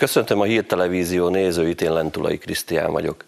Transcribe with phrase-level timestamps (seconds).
[0.00, 3.24] Köszöntöm a Hírtelevízió nézőit, én Lentulai Krisztián vagyok.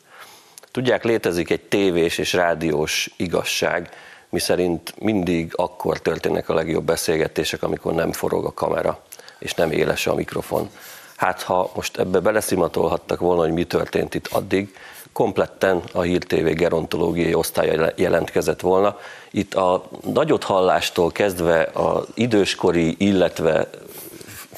[0.70, 3.88] Tudják, létezik egy tévés és rádiós igazság,
[4.28, 9.02] miszerint mindig akkor történnek a legjobb beszélgetések, amikor nem forog a kamera,
[9.38, 10.70] és nem éles a mikrofon.
[11.22, 14.74] Hát ha most ebbe beleszimatolhattak volna, hogy mi történt itt addig,
[15.12, 18.98] kompletten a Hír TV gerontológiai osztálya jelentkezett volna.
[19.30, 23.68] Itt a nagyot hallástól kezdve az időskori, illetve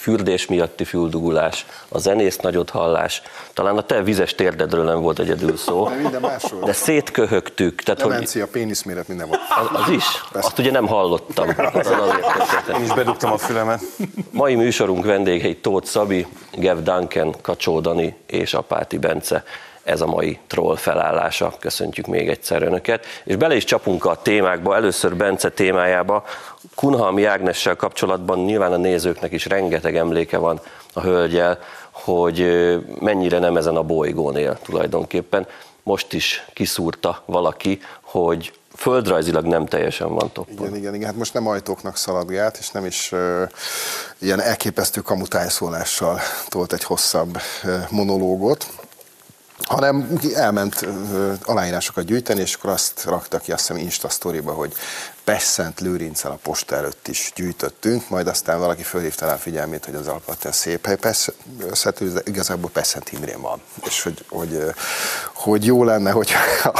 [0.04, 3.22] fürdés miatti füldugulás, a zenész nagyot hallás,
[3.52, 6.60] talán a te vizes térdedről nem volt egyedül szó, De minden másról.
[6.64, 7.82] de szétköhögtük.
[7.82, 9.40] Tehát, hogy Demencia, péniszméret, minden volt.
[9.70, 10.04] az, az is?
[10.32, 10.46] Persze.
[10.48, 11.48] Azt ugye nem hallottam.
[11.72, 12.68] Azon azért.
[12.78, 13.80] Én is bedugtam a fülemet.
[14.30, 19.44] Mai műsorunk vendégei Tóth Szabi, Gev Duncan, Kacsó Dani és Apáti Bence.
[19.84, 21.54] Ez a mai troll felállása.
[21.60, 23.06] Köszöntjük még egyszer Önöket.
[23.24, 26.24] És bele is csapunk a témákba, először Bence témájába.
[26.74, 30.60] Kunhalmi Ágnessel kapcsolatban nyilván a nézőknek is rengeteg emléke van
[30.92, 31.58] a hölgyel,
[31.90, 35.46] hogy ö, mennyire nem ezen a bolygón él tulajdonképpen.
[35.82, 40.66] Most is kiszúrta valaki, hogy földrajzilag nem teljesen van toppon.
[40.66, 41.06] Igen, igen, igen.
[41.06, 43.42] Hát most nem ajtóknak szaladgált, és nem is uh,
[44.18, 48.66] ilyen elképesztő kamutájszólással tolt egy hosszabb uh, monológot,
[49.64, 50.86] hanem elment
[51.44, 54.72] aláírásokat gyűjteni, és akkor azt rakta ki azt hiszem Insta sztoriba, hogy
[55.24, 59.94] Pesszent Lőrincel a posta előtt is gyűjtöttünk, majd aztán valaki fölhívta rá a figyelmét, hogy
[59.94, 64.58] az alapvetően szép hely, Pesszent, de igazából Pesszent Imrén van, és hogy, hogy,
[65.34, 66.32] hogy jó lenne, hogy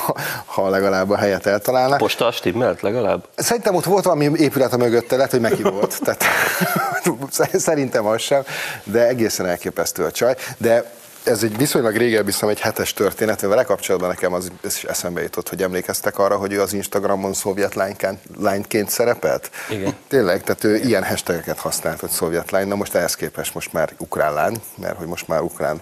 [0.55, 1.97] ha legalább a helyet eltalálná.
[1.97, 3.29] Posta stimmelt legalább?
[3.37, 6.01] Szerintem ott volt valami épület a mögötte, lehet, hogy Meki volt.
[6.01, 6.25] Tehát,
[7.53, 8.43] szerintem az sem,
[8.85, 10.37] de egészen elképesztő a csaj.
[10.57, 14.84] De ez egy viszonylag régebbi, szóval egy hetes történet, vele kapcsolatban nekem az ez is
[14.84, 19.51] eszembe jutott, hogy emlékeztek arra, hogy ő az Instagramon szovjet lányként, lányként szerepelt?
[19.70, 19.95] Igen.
[20.08, 23.92] Tényleg, tehát ő ilyen hashtageket használt, hogy szovjet lány, na most ehhez képest most már
[23.98, 25.80] ukrán lány, mert hogy most már ukrán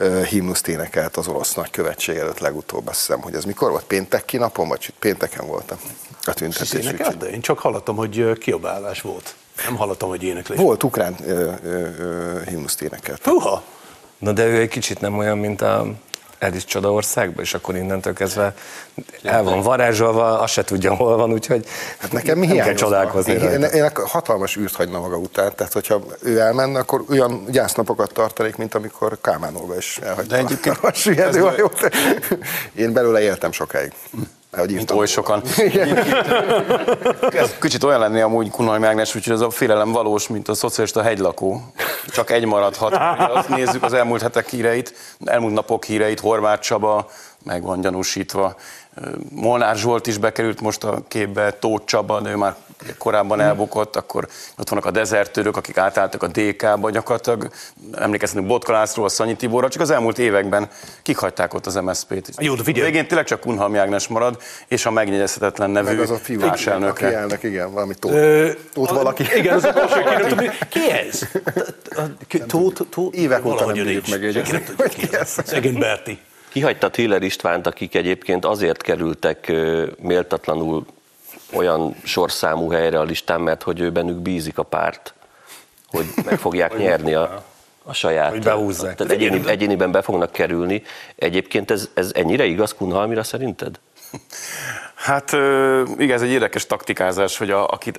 [0.00, 3.84] uh, himnuszt énekelt az orosz nagykövetség előtt legutóbb, azt hiszem, hogy ez mikor volt?
[3.84, 5.78] Pénteki napon, vagy pénteken voltam
[6.24, 6.86] a És tüntetés.
[6.92, 9.34] úgyhogy- de én csak hallottam, hogy kiabálás volt.
[9.64, 10.58] Nem hallottam, hogy éneklés.
[10.58, 13.24] Volt ukrán ö, ö, ö, himnuszt énekelt.
[13.24, 13.62] Húha!
[14.18, 15.86] Na de ő egy kicsit nem olyan, mint a
[16.40, 18.54] Alice Csodaországban, és akkor innentől kezdve
[19.22, 21.66] el van varázsolva, azt se tudja, hol van, úgyhogy
[21.98, 25.72] Hát nekem mi nem kell csodálkozni Én, én, én hatalmas űrt hagyna maga után, tehát
[25.72, 30.78] hogyha ő elmenne, akkor olyan gyásznapokat tartanék, mint amikor Kálmán Olga is elhagyta De egyébként
[30.82, 31.80] a süllyedő hajót.
[32.74, 33.92] Én belőle éltem sokáig.
[34.56, 35.42] Ahogy mint oly sokan.
[37.42, 41.02] Ez kicsit olyan lenni amúgy Kunhalmi Ágnes, úgyhogy ez a félelem valós, mint a szocialista
[41.02, 41.72] hegylakó.
[42.06, 42.94] Csak egy maradhat.
[43.34, 44.94] Azt nézzük az elmúlt hetek híreit,
[45.24, 47.10] elmúlt napok híreit, Horváth Csaba,
[47.44, 48.56] meg van gyanúsítva.
[49.30, 52.56] Molnár Zsolt is bekerült most a képbe, Tóth Csaba, de ő már
[52.98, 54.28] korábban elbukott, akkor
[54.58, 57.48] ott vannak a dezertőrök, akik átálltak a DK-ba gyakorlatilag,
[57.92, 60.68] emlékezhetünk Botka László, a Szanyi Tiborra, csak az elmúlt években
[61.02, 62.30] kik hagyták ott az MSZP-t.
[62.38, 62.90] Jó, de figyelj.
[62.90, 66.68] Végén tényleg csak Kunhalmi Ágnes marad, és a megnyegyezhetetlen nevű Meg az a fiú, aki
[66.68, 68.10] elnök, igen, valami tó.
[68.10, 69.24] Ö, Tóth valaki.
[69.36, 70.00] Igen, az utolsó,
[70.36, 71.28] ki ki ez?
[72.46, 75.36] Tóth, Tóth, Évek óta nem bírjuk megjegyezni, ki ez.
[75.44, 76.18] Szegény Berti.
[76.48, 79.52] Kihagyta Hiller Istvánt, akik egyébként azért kerültek
[79.98, 80.86] méltatlanul
[81.52, 85.14] olyan sorszámú helyre a listán, mert hogy ő bennük bízik a párt,
[85.88, 87.44] hogy meg fogják nyerni a,
[87.84, 88.30] a saját.
[88.30, 88.94] Hogy behúzzák.
[88.94, 90.82] Tehát egyéni, egyéniben be fognak kerülni.
[91.16, 93.78] Egyébként ez, ez ennyire igaz Kunhalmira szerinted?
[94.94, 95.32] Hát
[95.98, 97.98] igen, ez egy érdekes taktikázás, hogy a, akit,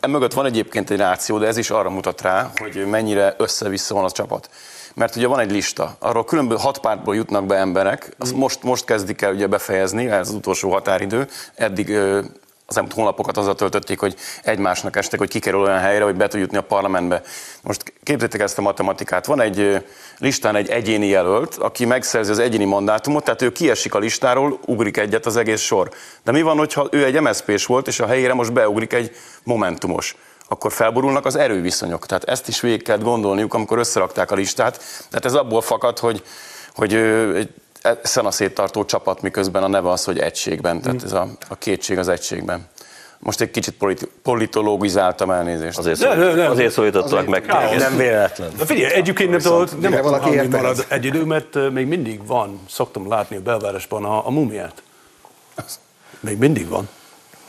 [0.00, 4.04] emögött van egyébként egy ráció, de ez is arra mutat rá, hogy mennyire össze-vissza van
[4.04, 4.50] az csapat.
[4.94, 8.84] Mert ugye van egy lista, arról különböző hat pártból jutnak be emberek, azt most, most
[8.84, 11.98] kezdik el ugye befejezni, ez az utolsó határidő, eddig
[12.70, 16.40] az elmúlt hónapokat azzal töltötték, hogy egymásnak estek, hogy kikerül olyan helyre, hogy be tud
[16.40, 17.22] jutni a parlamentbe.
[17.62, 19.26] Most képzeljétek ezt a matematikát.
[19.26, 19.84] Van egy
[20.18, 24.96] listán egy egyéni jelölt, aki megszerzi az egyéni mandátumot, tehát ő kiesik a listáról, ugrik
[24.96, 25.90] egyet az egész sor.
[26.24, 30.16] De mi van, hogyha ő egy MSZP-s volt, és a helyére most beugrik egy momentumos?
[30.50, 32.06] akkor felborulnak az erőviszonyok.
[32.06, 34.78] Tehát ezt is végig kell gondolniuk, amikor összerakták a listát.
[35.08, 36.22] Tehát ez abból fakad, hogy,
[36.74, 36.92] hogy
[38.02, 40.80] szanaszéttartó csapat, miközben a neve az, hogy egységben.
[40.80, 42.66] Tehát ez a, a kétség az egységben.
[43.20, 45.78] Most egy kicsit politi- politológizáltam elnézést.
[45.78, 46.48] Azért, Ne, ne, ne.
[46.48, 47.78] azért szólítottalak meg téged.
[47.78, 48.50] Nem véletlen.
[48.58, 52.60] Na figyelj, egyébként nem tudom, nem valaki érte marad egy idő, mert még mindig van,
[52.68, 54.82] szoktam látni a belvárosban a, a mumiát.
[56.20, 56.88] Még mindig van.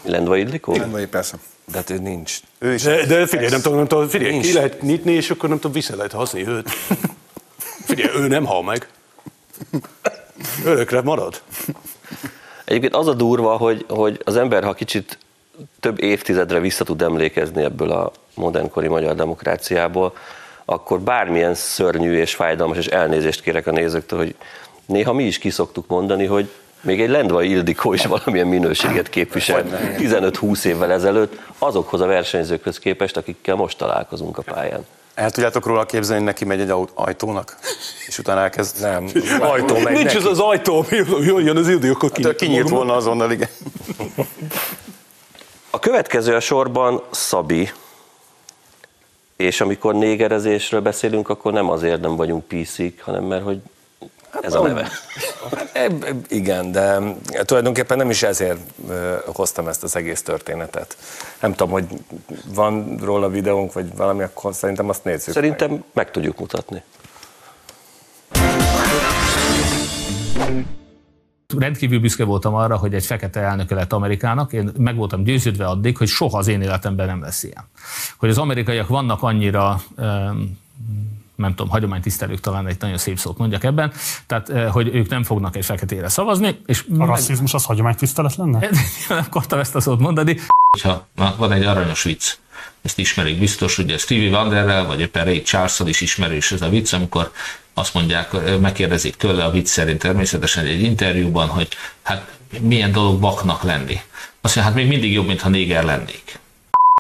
[0.02, 0.78] Lendva Illikó?
[0.92, 1.38] Vagy persze.
[1.66, 2.40] De hát ő nincs.
[2.60, 4.54] Ő is De, de figyelj, nem tudom, nem tudom, figyelj, ki Nincs.
[4.54, 6.70] lehet nyitni, és akkor nem tudom, vissza lehet hozni őt.
[7.86, 8.88] Figyelj, ő nem hal meg.
[10.66, 11.42] Örökre marad.
[12.66, 15.18] Egyébként az a durva, hogy, hogy az ember, ha kicsit
[15.80, 20.14] több évtizedre vissza tud emlékezni ebből a modernkori magyar demokráciából,
[20.66, 24.36] akkor bármilyen szörnyű és fájdalmas, és elnézést kérek a nézőktől, hogy
[24.86, 26.50] néha mi is kiszoktuk mondani, hogy
[26.82, 29.66] még egy Lendvai Ildikó is valamilyen minőséget képvisel
[29.98, 34.86] 15-20 évvel ezelőtt azokhoz a versenyzőkhöz képest, akikkel most találkozunk a pályán.
[35.20, 37.58] El tudjátok róla képzelni, hogy neki megy egy ajtónak,
[38.08, 38.82] és utána elkezd...
[38.82, 39.10] Nem,
[39.54, 40.18] ajtó megy Nincs neki.
[40.18, 40.86] az az ajtó,
[41.22, 43.50] jól jön az idő, akkor Hát, kinyílt volna azonnal, igen.
[45.70, 47.72] A következő a sorban Szabi,
[49.36, 53.60] és amikor négerezésről beszélünk, akkor nem azért nem vagyunk PC-k, hanem mert hogy
[54.42, 54.90] ez a neve.
[55.74, 55.92] E, e,
[56.28, 57.00] Igen, de
[57.46, 58.60] tulajdonképpen nem is ezért
[58.90, 60.98] ö, hoztam ezt az egész történetet.
[61.42, 61.86] Nem tudom, hogy
[62.54, 65.36] van róla videónk, vagy valami, akkor szerintem azt nézzük meg.
[65.36, 66.84] Szerintem meg tudjuk mutatni.
[71.58, 74.54] rendkívül büszke voltam arra, hogy egy fekete elnöke lett Amerikának.
[74.54, 77.70] Én meg voltam győződve addig, hogy soha az én életemben nem lesz ilyen.
[78.18, 80.58] Hogy az amerikaiak vannak annyira öm,
[81.40, 83.92] nem tudom, hagyománytisztelők talán egy nagyon szép szót mondjak ebben,
[84.28, 88.60] tehát eh, hogy ők nem fognak egy feketére szavazni, és A rasszizmus az hagyománytisztelet lenne?
[89.10, 90.40] nem akartam ezt a szót mondani.
[90.70, 92.38] hogyha na, van egy aranyos vicc,
[92.82, 96.94] ezt ismerik biztos, ugye Stevie Wonderrel, vagy éppen Ray charles is ismerős ez a vicc,
[96.94, 97.32] amikor
[97.74, 101.68] azt mondják, megkérdezik tőle a vicc szerint természetesen egy interjúban, hogy
[102.02, 104.00] hát milyen dolog vaknak lenni.
[104.42, 106.40] Azt mondja, hát még mindig jobb, mintha néger lennék.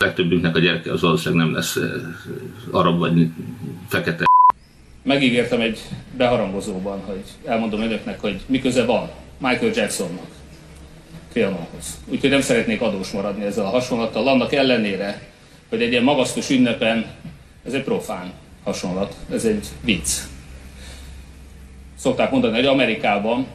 [0.01, 1.89] Legtöbbünknek a gyereke az valószínűleg nem lesz eh,
[2.71, 3.27] arab vagy
[3.87, 4.28] fekete.
[5.09, 5.79] Megígértem egy
[6.17, 10.27] beharangozóban, hogy elmondom önöknek, hogy mi köze van Michael Jacksonnak
[11.31, 11.99] filmhoz.
[12.05, 15.21] Úgyhogy nem szeretnék adós maradni ezzel a hasonlattal, annak ellenére,
[15.69, 17.05] hogy egy ilyen magasztos ünnepen
[17.65, 18.31] ez egy profán
[18.63, 20.09] hasonlat, ez egy vicc.
[21.97, 23.47] Szokták mondani, hogy Amerikában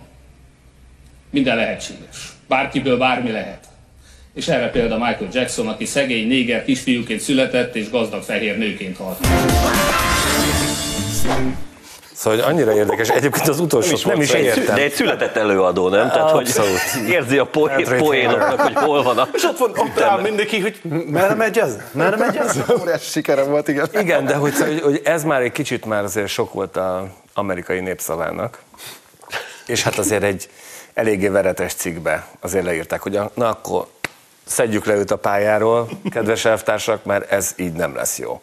[1.30, 2.32] minden lehetséges.
[2.48, 3.66] Bárkiből bármi lehet.
[4.32, 9.18] És erre példa Michael Jackson, aki szegény néger kisfiúként született és gazdag fehér nőként halt.
[12.14, 13.08] Szóval hogy annyira érdekes.
[13.08, 14.74] Egyébként az utolsó nem is De egy, szü- értem.
[14.74, 16.08] de egy született előadó, nem?
[16.08, 17.08] Tehát, hogy Abszolút.
[17.08, 19.28] érzi a poé- Hát, poénoknak, hogy hol van a...
[19.32, 20.80] És ott van, ott áll mindenki, hogy
[21.10, 21.76] merre megy ez?
[21.92, 22.58] Merre megy ez?
[22.80, 23.88] Óriási sikere volt, igen.
[24.00, 27.02] Igen, de hogy, hogy, hogy ez már egy kicsit már azért sok volt az
[27.34, 28.58] amerikai népszavának.
[29.66, 30.48] És hát azért egy
[30.94, 33.86] eléggé veretes cikkbe azért leírták, hogy a, na akkor
[34.46, 38.40] szedjük le őt a pályáról, kedves elvtársak, mert ez így nem lesz jó.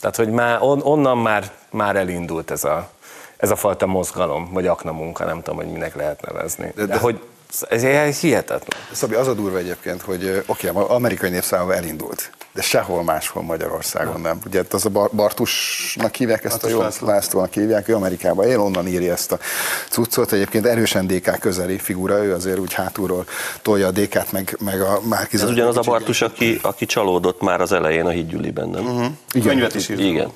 [0.00, 2.90] Tehát, hogy már on, onnan már, már elindult ez a,
[3.36, 6.72] ez a fajta mozgalom, vagy aknamunka, nem tudom, hogy minek lehet nevezni.
[6.74, 7.20] De, de, de- hogy
[7.68, 8.80] ez, hihetetlen.
[8.92, 14.20] Szabi, az a durva egyébként, hogy oké, okay, amerikai népszámban elindult, de sehol máshol Magyarországon
[14.20, 14.38] nem.
[14.46, 17.06] Ugye hát az a Bar- Bartusnak hívják ezt a jó László.
[17.06, 19.38] Lászlónak hívják, ő Amerikában él, onnan írja ezt a
[19.90, 20.32] cuccot.
[20.32, 23.26] Egyébként erősen DK közeli figura, ő azért úgy hátulról
[23.62, 25.46] tolja a DK-t, meg, meg a Márkizat.
[25.46, 28.84] Ez ugyanaz a Bartus, aki, aki csalódott már az elején a hídgyűliben, nem?
[28.84, 29.06] Uh-huh.
[29.32, 29.48] Igen.
[29.48, 30.00] Könyvet is írt.
[30.00, 30.30] Igen.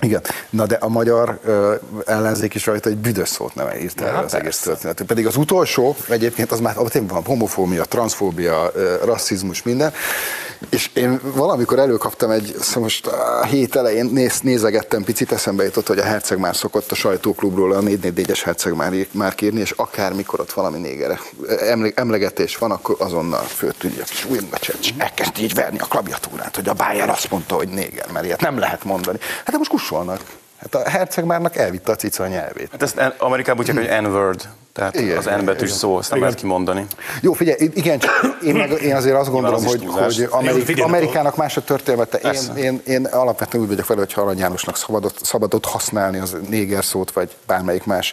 [0.00, 1.74] Igen, na de a magyar ö,
[2.06, 5.06] ellenzék is rajta egy büdös szót nem írta erre az egész történetet.
[5.06, 9.92] Pedig az utolsó egyébként az már tényleg van homofóbia, transzfóbia, ö, rasszizmus, minden.
[10.70, 15.86] És én valamikor előkaptam egy, szóval most a hét elején néz, nézegettem picit, eszembe jutott,
[15.86, 20.40] hogy a Herceg már szokott a sajtóklubról a 444-es Herceg már, már kérni, és akármikor
[20.40, 21.20] ott valami négere
[21.60, 26.68] emle, emlegetés van, akkor azonnal föltűnjük, és újra csecs, elkezd így verni a klaviatúrát, hogy
[26.68, 29.18] a Bájer azt mondta, hogy néger, mert ilyet nem lehet mondani.
[29.36, 30.20] Hát de most kussolnak.
[30.58, 32.68] Hát a Herceg márnak elvitte a cica a nyelvét.
[32.70, 34.48] Hát ezt Amerikában úgy hogy N-word,
[34.78, 36.86] tehát Igen, az N betűs szó, ezt nem lehet kimondani.
[37.20, 40.88] Jó, figyelj, igen, csak én, meg, én azért azt gondolom, az hogy, hogy Amerik, figyelj,
[40.88, 42.18] Amerikának más a története.
[42.18, 46.84] Én, én, én alapvetően úgy vagyok vele, hogy Arany Jánosnak szabadott, szabadott használni az néger
[46.84, 48.12] szót, vagy bármelyik más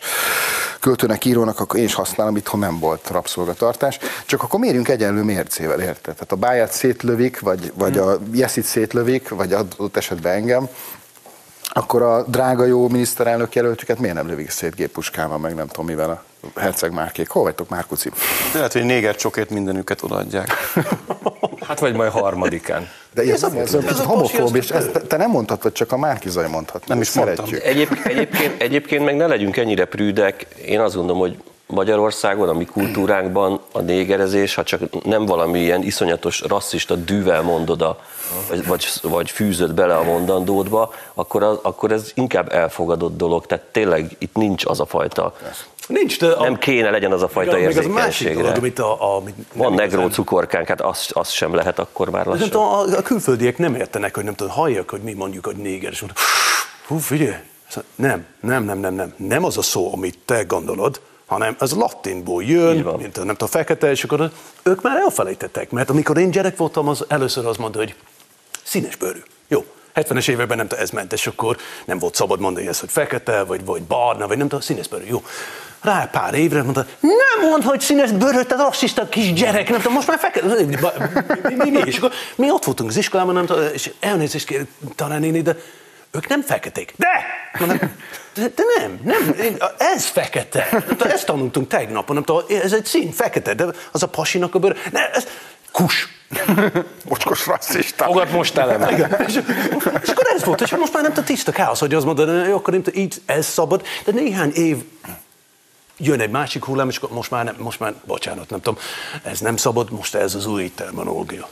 [0.79, 4.00] költőnek, írónak, akkor én is használom, itthon nem volt rabszolgatartás.
[4.25, 6.13] Csak akkor mérjünk egyenlő mércével, érted?
[6.13, 10.67] Tehát a báját szétlövik, vagy, vagy a Jeszit szétlövik, vagy adott esetben engem,
[11.77, 16.10] akkor a drága jó miniszterelnök jelöltüket miért nem lövik szét géppuskával, meg nem tudom mivel
[16.10, 16.24] a
[16.60, 17.29] Herceg Márkék.
[17.29, 18.12] Hol vagytok, Márkuci?
[18.53, 20.50] Lehet, hogy néger csokét mindenüket odaadják.
[21.67, 22.89] Hát vagy majd harmadikán.
[23.13, 25.98] De ez, ez, ez, ez, ez homofób, és ezt te- te nem mondhatod, csak a
[25.98, 26.88] Márkizaj mondhat.
[26.88, 27.46] Nem is mondtam.
[27.46, 27.70] szeretjük.
[27.70, 30.46] Egyéb, egyébként, egyébként meg ne legyünk ennyire prűdek.
[30.65, 35.84] Én azt gondolom, hogy Magyarországon, a mi kultúránkban a négerezés, ha csak nem valami ilyen
[35.84, 38.00] iszonyatos rasszista dűvel mondod, a,
[38.50, 43.45] vagy, vagy, vagy fűzöd bele a mondandódba, akkor, az, akkor ez inkább elfogadott dolog.
[43.45, 45.34] Tehát tényleg itt nincs az a fajta,
[45.88, 48.41] Nincs, de a, nem kéne legyen az a fajta még az másik érzékenységre.
[48.41, 51.79] dolog, amit a, a amit Van nem negró igazán- cukorkánk, hát az, az sem lehet
[51.79, 52.50] akkor már Nem lassan.
[52.50, 55.91] tudom, a, a külföldiek nem értenek, hogy nem tudom, halljak, hogy mi mondjuk, hogy néger,
[55.91, 56.24] és mondom,
[56.88, 57.36] hú, figyelj,
[57.67, 59.13] Szóval Nem, nem, nem, nem, nem.
[59.17, 63.50] Nem az a szó, amit te gondolod, hanem az latinból jön, mint a, nem tudom,
[63.50, 64.32] fekete, és akkor
[64.63, 67.96] ők már elfelejtettek, mert amikor én gyerek voltam, az először azt mondta, hogy
[68.63, 69.20] színes bőrű.
[69.48, 69.65] Jó,
[69.96, 73.44] 70-es években nem tudom, ez ment, és akkor nem volt szabad mondani ezt, hogy fekete,
[73.44, 75.05] vagy, vagy barna, vagy nem tudom, színes bőrű.
[75.05, 75.24] Jó.
[75.82, 79.94] Rá pár évre mondta, nem mond, hogy színes bőrű, te rasszista kis gyerek, nem tudom,
[79.94, 80.65] most már fekete.
[81.48, 81.79] Mi, mi, mi?
[81.86, 84.65] És akkor mi ott voltunk az iskolában, nem tudom, és elnézést kér,
[84.96, 85.58] tanárnéni, de
[86.15, 86.93] ők nem feketék.
[86.95, 87.25] De!
[87.60, 87.77] Mondom,
[88.34, 89.36] de, de nem, nem,
[89.77, 90.84] ez fekete.
[90.88, 94.60] Tudom, Ezt tanultunk tegnap, nem tudom, ez egy szín, fekete, de az a pasinak a
[94.60, 94.77] bőr.
[94.91, 95.27] Ne, ez
[95.72, 96.13] kus.
[97.10, 98.05] Mocskos rasszista.
[98.05, 98.89] Fogad most eleme.
[99.27, 99.39] És,
[100.01, 102.51] és akkor ez volt, és most már nem tudom, tiszta káosz, hogy azt mondod, hogy
[102.51, 104.77] akkor nem így ez szabad, de néhány év
[105.98, 108.79] jön egy másik hullám, és most már, nem, most már, bocsánat, nem tudom,
[109.24, 111.48] ez nem szabad, most ez az új terminológia.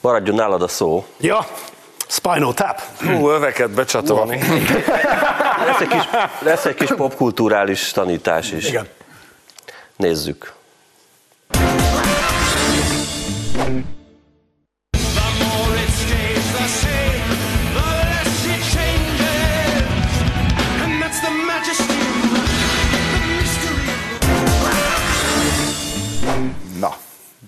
[0.00, 1.06] Maradjon nálad a szó.
[1.20, 1.46] Ja,
[2.08, 2.80] spinal tap.
[3.00, 4.38] Hú, öveket becsatolni.
[5.66, 6.02] Lesz egy kis,
[6.38, 8.68] lesz egy kis popkulturális tanítás is.
[8.68, 8.88] Igen.
[9.96, 10.56] Nézzük.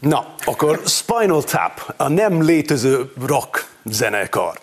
[0.01, 4.59] Na, akkor Spinal Tap, a nem létező rock zenekar.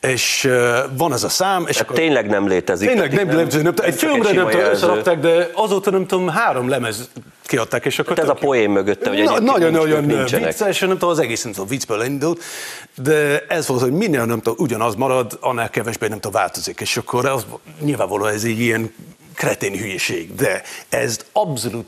[0.00, 1.96] És uh, van ez a szám, és akkor...
[1.96, 2.88] Tényleg nem létezik.
[2.88, 6.68] Tényleg Tehát nem, itt nem, egy filmre nem tudom, összerakták, de azóta nem tudom, három
[6.68, 7.08] lemez
[7.42, 8.16] kiadták, és akkor...
[8.16, 11.68] Hát ez a poén mögötte, hogy nincs- Nagyon-nagyon vicces, nem tudom, az egész nem tudom,
[11.68, 12.42] viccből indult,
[13.02, 16.96] de ez volt, hogy minél nem tudom, ugyanaz marad, annál kevesbé nem tudom, változik, és
[16.96, 17.46] akkor az,
[17.80, 18.94] nyilvánvalóan ez egy ilyen
[19.34, 21.86] kretén hülyeség, de ez abszolút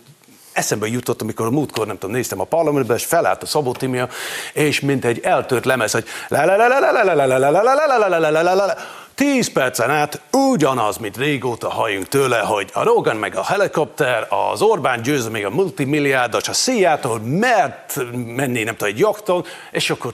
[0.54, 4.08] eszembe jutott, amikor a múltkor, nem tudom, néztem a parlamentben, és felállt a Szabó Timia,
[4.52, 6.04] és mint egy eltört lemez, hogy
[9.14, 14.62] Tíz percen át ugyanaz, mint régóta halljunk tőle, hogy a Rogan meg a helikopter, az
[14.62, 20.12] Orbán győz még a multimilliárdos, a Szijjától, mert menni nem tudom, egy jakton, és akkor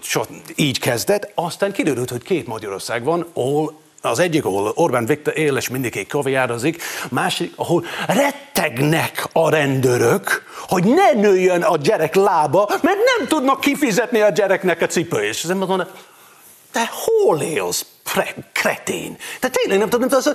[0.55, 5.57] így kezdett, aztán kiderült, hogy két Magyarország van, all az egyik, ahol Orbán Viktor él,
[5.57, 12.99] és mindig kaviározik, másik, ahol rettegnek a rendőrök, hogy ne nőjön a gyerek lába, mert
[13.17, 15.31] nem tudnak kifizetni a gyereknek a cipőjét.
[15.31, 15.89] És az ember mondja,
[16.71, 19.17] te hol élsz, pre- kretén?
[19.41, 20.35] Te tényleg nem tudom, az,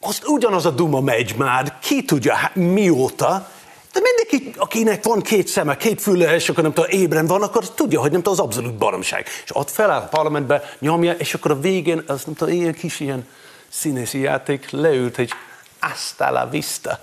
[0.00, 3.48] az ugyanaz a duma megy már, ki tudja hát, mióta,
[3.96, 7.70] de mindenki, akinek van két szeme, két füle, és akkor nem tudom, ébren van, akkor
[7.70, 9.26] tudja, hogy nem tudom, az abszolút baromság.
[9.44, 13.00] És ott feláll a parlamentbe, nyomja, és akkor a végén, az nem tudom, ilyen kis
[13.00, 13.26] ilyen
[13.68, 15.32] színészi játék, leült egy
[15.80, 16.98] hasta la vista.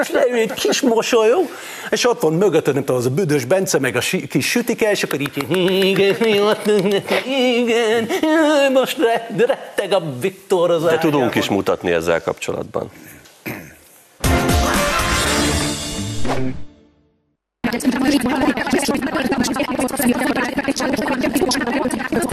[0.00, 1.48] és leül egy kis mosolyog,
[1.90, 5.02] és ott van mögötte, nem tudom, az a büdös Bence, meg a kis sütike, és
[5.02, 5.44] akkor így,
[5.84, 6.16] igen,
[7.26, 8.08] igen,
[8.72, 12.90] most re- retteg a Viktor az De tudunk is mutatni ezzel kapcsolatban.
[16.38, 16.54] Thank
[22.22, 22.27] you.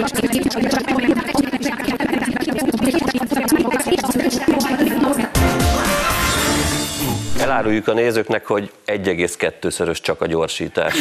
[7.65, 10.93] Eláruljuk a nézőknek, hogy 1,2-szörös csak a gyorsítás.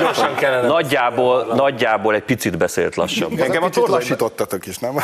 [0.00, 0.66] Gyorsan kellene.
[0.66, 3.40] Nagyjából, nagyjából egy picit beszélt lassabb.
[3.40, 4.96] engem a Kicsit lassítottatok is, nem?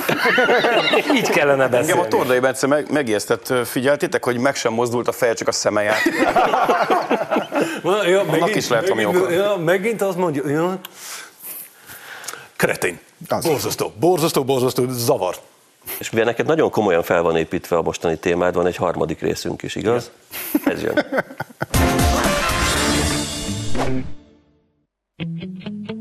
[1.16, 2.00] Így kellene Engem beszélni.
[2.00, 5.82] a Tordai Bence meg, megijesztett, figyeltétek, hogy meg sem mozdult a feje, csak a szeme
[5.82, 6.02] járt.
[8.06, 9.32] Ja, megint, is lehet valami megint, oka.
[9.32, 10.78] ja, megint azt mondja, ja.
[12.56, 12.98] Kretén.
[13.42, 15.36] Borzasztó, borzasztó, borzasztó, zavar.
[15.98, 19.62] És mivel neked nagyon komolyan fel van építve a mostani témád, van egy harmadik részünk
[19.62, 20.10] is, igaz?
[20.64, 20.94] Ez jön.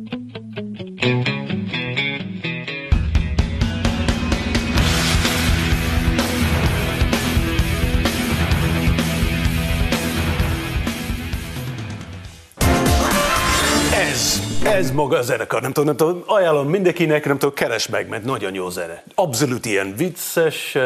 [14.65, 18.23] Ez, maga a zenekar, nem tudom, nem tudom, ajánlom mindenkinek, nem tudom, keres meg, mert
[18.23, 19.03] nagyon jó zene.
[19.15, 20.81] Abszolút ilyen vicces, eh,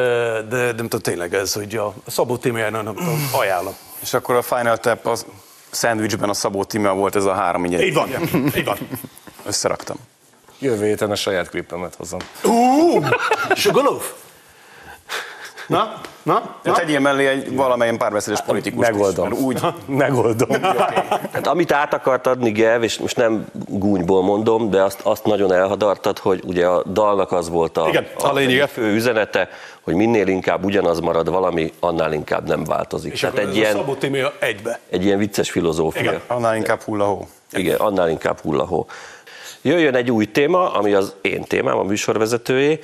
[0.50, 3.74] de nem tudom, tényleg ez, hogy a Szabó témájának, nem tudom, ajánlom.
[4.02, 5.26] És akkor a Final Tap az
[5.70, 8.10] szendvicsben a Szabó Tímea volt ez a három, így Így van,
[8.56, 8.78] így van.
[9.46, 9.98] összeraktam.
[10.60, 12.20] Jövő héten a saját klipemet hozom.
[12.44, 13.00] Ú,
[13.56, 14.12] Sugarloaf.
[15.68, 16.72] Na, na, Na?
[16.74, 18.88] Tegyél mellé egy valamilyen párbeszédes politikus.
[18.88, 19.32] Megoldom.
[19.32, 20.62] Úgy, Megoldom.
[21.32, 25.54] Hát amit át akart adni Gev, és most nem gúnyból mondom, de azt, azt nagyon
[25.54, 28.68] elhadartad, hogy ugye a dalnak az volt a, Igen, a lényege.
[28.68, 29.50] fő üzenete,
[29.82, 33.14] hogy minél inkább ugyanaz marad valami, annál inkább nem változik.
[33.14, 33.98] És Tehát akkor egy ez a ilyen, Szabó
[34.40, 34.80] egybe.
[34.90, 36.02] egy ilyen vicces filozófia.
[36.02, 36.22] Igen.
[36.28, 37.28] annál inkább hullahó.
[37.52, 38.88] Igen, annál inkább hullahó.
[39.62, 42.80] Jöjjön egy új téma, ami az én témám, a műsorvezetőjé.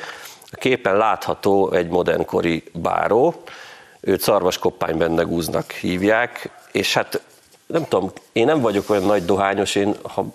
[0.56, 3.44] Képen látható egy modernkori báró,
[4.00, 7.22] őt szarvaskoppány bendegúznak hívják, és hát
[7.66, 10.26] nem tudom, én nem vagyok olyan nagy dohányos, én ha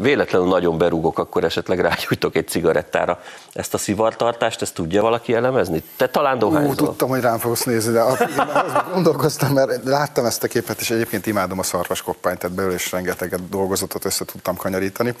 [0.00, 3.20] véletlenül nagyon berúgok, akkor esetleg rágyújtok egy cigarettára
[3.52, 5.82] ezt a szivartartást, ezt tudja valaki elemezni?
[5.96, 6.70] Te talán dohányzol.
[6.70, 8.24] Ú, tudtam, hogy rám fogsz nézni, de azt,
[8.92, 13.48] gondolkoztam, mert láttam ezt a képet, és egyébként imádom a szarvaskoppányt, tehát belőle is rengeteget
[13.48, 15.14] dolgozatot össze tudtam kanyarítani.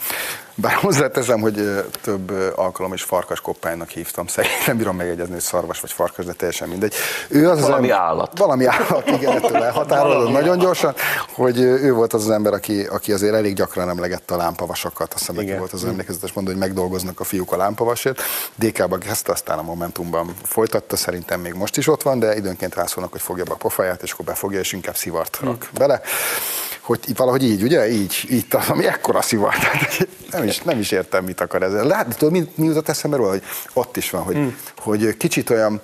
[0.54, 4.26] Bár hozzáteszem, hogy több alkalom is farkaskoppánynak hívtam.
[4.26, 6.94] Szerintem nem bírom megegyezni, hogy szarvas vagy farkas, de teljesen mindegy.
[7.28, 8.38] Ő az Valami az ember, állat.
[8.38, 10.94] Valami állat, igen, ettől elhatárolod nagyon gyorsan,
[11.34, 15.14] hogy ő volt az az ember, aki, aki azért elég gyakran emlegette a lámpavasokat.
[15.14, 18.22] Azt hiszem, neki volt az emlékezetes mondani, hogy megdolgoznak a fiúk a lámpavasért.
[18.54, 23.12] DK-ba kezdte, aztán a Momentumban folytatta, szerintem még most is ott van, de időnként rászólnak,
[23.12, 26.00] hogy fogja be a pofáját, és akkor befogja, és inkább szivart rak bele.
[26.80, 27.88] Hogy valahogy így, ugye?
[27.88, 29.54] Így, így talán, ami ekkora szivar.
[29.58, 31.84] Tehát Nem is, nem is értem, mit akar ezzel.
[31.84, 33.42] Látni, tudod, mi, mi jutott eszembe róla, hogy
[33.72, 34.56] ott is van, hogy, Hmm.
[34.76, 35.80] hogy kicsit olyan,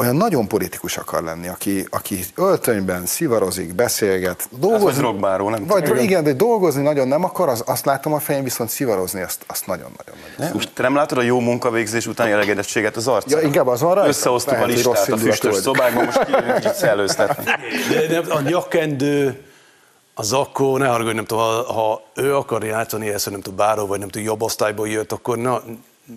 [0.00, 4.84] olyan nagyon politikus akar lenni, aki, aki öltönyben szivarozik, beszélget, dolgozni.
[4.84, 6.02] vagy drogbáró, nem Vagy, tudom.
[6.02, 9.66] igen, de dolgozni nagyon nem akar, az, azt látom a fején, viszont szivarozni azt, azt
[9.66, 10.14] nagyon-nagyon.
[10.38, 10.52] nagyon.
[10.56, 10.62] Nem?
[10.74, 13.38] Te nem látod a jó munkavégzés utáni elégedettséget az arcán?
[13.40, 14.08] Ja, inkább az van rajta?
[14.08, 17.44] Összehoztuk a Lehet, hogy listát rossz a füstös szobákban, most kicsit szellőztetni.
[17.90, 19.44] De, de a nyakkendő,
[20.14, 23.86] az akkor, ne haragudj, nem tudom, ha, ha ő akar játszani ezt, nem tudom, báró,
[23.86, 25.62] vagy nem tudom, jobb osztályból jött, akkor na,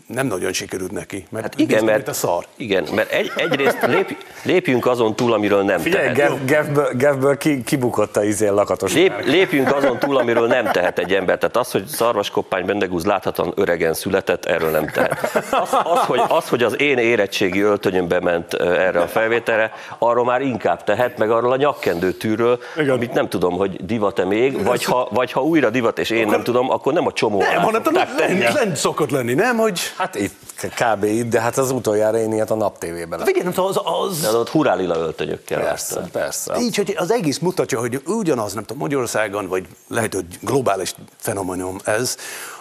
[0.08, 1.26] nem nagyon sikerült neki.
[1.30, 2.46] Mert Hát igen, mert, a szar.
[2.56, 6.46] igen, mert egy, egyrészt lép, lépjünk azon túl, amiről nem Figyelj, tehet.
[6.46, 8.94] Gev, Gevből, Gevből ki, kibukott a izé lakatos.
[8.94, 11.38] Lép, lépjünk azon túl, amiről nem tehet egy ember.
[11.38, 15.32] Tehát az, hogy szarvaskoppány bendegúz láthatóan öregen született, erről nem tehet.
[15.52, 20.42] Az, az, hogy, az, hogy az én érettségi öltönyömbe ment erre a felvételre, arról már
[20.42, 22.60] inkább tehet, meg arról a nyakkendőtűről,
[22.90, 26.44] amit nem tudom, hogy divat-e még, vagy ha, vagy ha újra divat, és én nem
[26.44, 28.08] tudom, akkor nem a csomó Nem, hanem nem,
[28.54, 29.80] nem szokott lenni, nem, hogy...
[29.98, 31.04] Hát itt, kb.
[31.04, 33.26] itt, de hát az utoljára én ilyet a nap tévében láttam.
[33.26, 36.12] Figyelj, nem tudom, az, az, De ott hurálila öltönyökkel Persze, láttam.
[36.12, 36.58] persze.
[36.60, 41.82] Így, hogy az egész mutatja, hogy ugyanaz, nem tudom, Magyarországon, vagy lehet, hogy globális fenomenon
[41.84, 42.18] ez,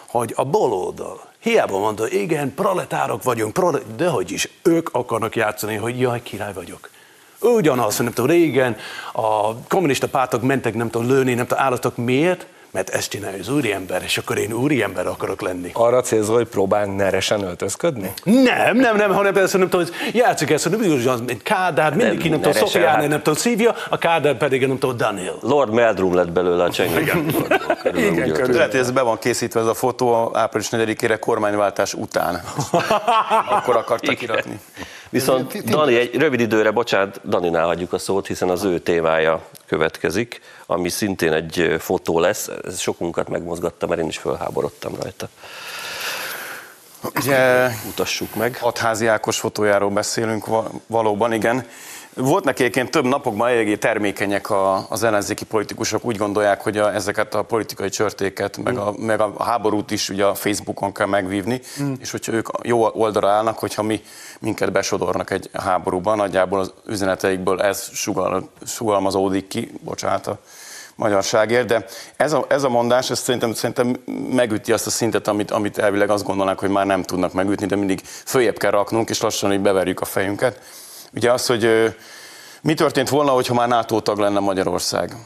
[0.07, 3.79] hogy a baloldal hiába mondta, igen, proletárok vagyunk, prole...
[3.97, 6.91] de hogy is, ők akarnak játszani, hogy jaj, király vagyok.
[7.41, 8.77] Ugyanaz, nem tudom, régen
[9.13, 12.47] a kommunista pártok mentek, nem tudom, lőni, nem tudom, állatok miért?
[12.73, 15.71] Mert ezt csinálja az úriember, és akkor én úriember akarok lenni.
[15.73, 18.13] Arra célzol, hogy próbál neresen öltözködni?
[18.25, 22.29] Nem, nem, nem, hanem persze nem tudom, hogy játszik ezt, hogy ugyanaz, mint Kádár, mindenki
[22.29, 25.35] nem tudom, Szofiáné, hát- nem tudom, Szívja, a Kádár pedig nem tudom, Daniel.
[25.41, 27.01] Lord Meldrum lett belőle a csengő.
[27.01, 27.27] Igen,
[28.33, 32.41] De lehet, hogy ez be van készítve ez a fotó április 4-ére kormányváltás után.
[33.59, 34.61] Akkor akartak kirakni.
[35.11, 40.41] Viszont Dani, egy rövid időre, bocsánat, Daninál hagyjuk a szót, hiszen az ő témája következik,
[40.73, 42.51] ami szintén egy fotó lesz.
[42.65, 45.29] Ez sokunkat megmozgatta, mert én is fölháborodtam rajta.
[47.17, 48.57] Ugye Mutassuk meg.
[48.57, 51.67] hatházi Ákos fotójáról beszélünk va- valóban, igen.
[52.17, 56.95] Volt neki egyébként több napokban eléggé termékenyek a, az ellenzéki politikusok, úgy gondolják, hogy a,
[56.95, 61.61] ezeket a politikai csörtéket, meg a, meg a háborút is ugye a Facebookon kell megvívni,
[62.01, 64.03] és hogyha ők jó oldalra állnak, hogyha mi
[64.41, 70.39] minket besodornak egy háborúban, nagyjából az üzeneteikből ez sugal, sugalmazódik ki, bocsánat a
[71.03, 71.85] magyarságért, de
[72.17, 73.97] ez a, ez a mondás, ez szerintem, szerintem
[74.31, 77.77] megüti azt a szintet, amit, amit elvileg azt gondolnák, hogy már nem tudnak megütni, de
[77.77, 80.61] mindig följebb kell raknunk, és lassan így beverjük a fejünket.
[81.15, 81.95] Ugye az, hogy
[82.63, 85.17] mi történt volna, hogyha már NATO tag lenne Magyarország?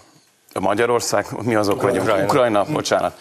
[0.52, 2.02] A Magyarország, mi azok vagyunk?
[2.02, 2.24] Ukrajna.
[2.24, 3.18] Ukrajna, bocsánat.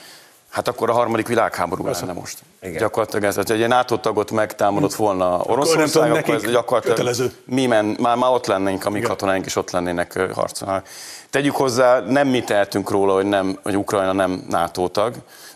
[0.55, 2.37] Hát akkor a harmadik világháború lenne most.
[2.61, 2.77] Igen.
[2.77, 7.31] Gyakorlatilag ez, hogy egy NATO tagot megtámadott volna Oroszország, akkor, nekik ez gyakorlatilag kötelező.
[7.45, 10.87] mi men, már, már ott lennénk, a mi katonáink is ott lennének harcolnak.
[11.36, 15.15] Tegyük hozzá, nem mi tehetünk róla, hogy, nem, hogy Ukrajna nem NATO tag,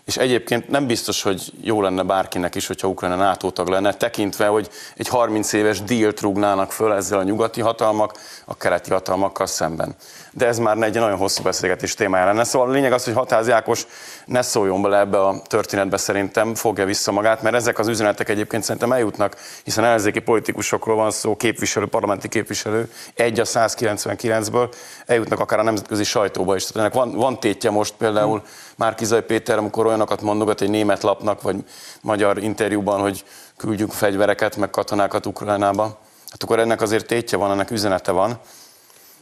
[0.10, 4.48] és egyébként nem biztos, hogy jó lenne bárkinek is, hogyha Ukrajna NATO tag lenne, tekintve,
[4.48, 8.14] hogy egy 30 éves dílt rúgnának föl ezzel a nyugati hatalmak
[8.46, 9.96] a keleti hatalmakkal szemben.
[10.32, 12.44] De ez már egy nagyon hosszú beszélgetés témája lenne.
[12.44, 13.86] Szóval a lényeg az, hogy Hatázi Ákos
[14.26, 18.64] ne szóljon bele ebbe a történetbe szerintem, fogja vissza magát, mert ezek az üzenetek egyébként
[18.64, 24.74] szerintem eljutnak, hiszen ellenzéki politikusokról van szó, képviselő, parlamenti képviselő, egy a 199-ből,
[25.06, 26.66] eljutnak akár a nemzetközi sajtóba is.
[26.66, 28.42] Tehát ennek van, van tétje most például
[28.80, 31.56] Márkizai Péter, amikor olyanokat mondogat egy német lapnak, vagy
[32.02, 33.24] magyar interjúban, hogy
[33.58, 35.84] küldjünk fegyvereket, meg katonákat Ukrajnába.
[36.30, 38.40] Hát akkor ennek azért tétje van, ennek üzenete van.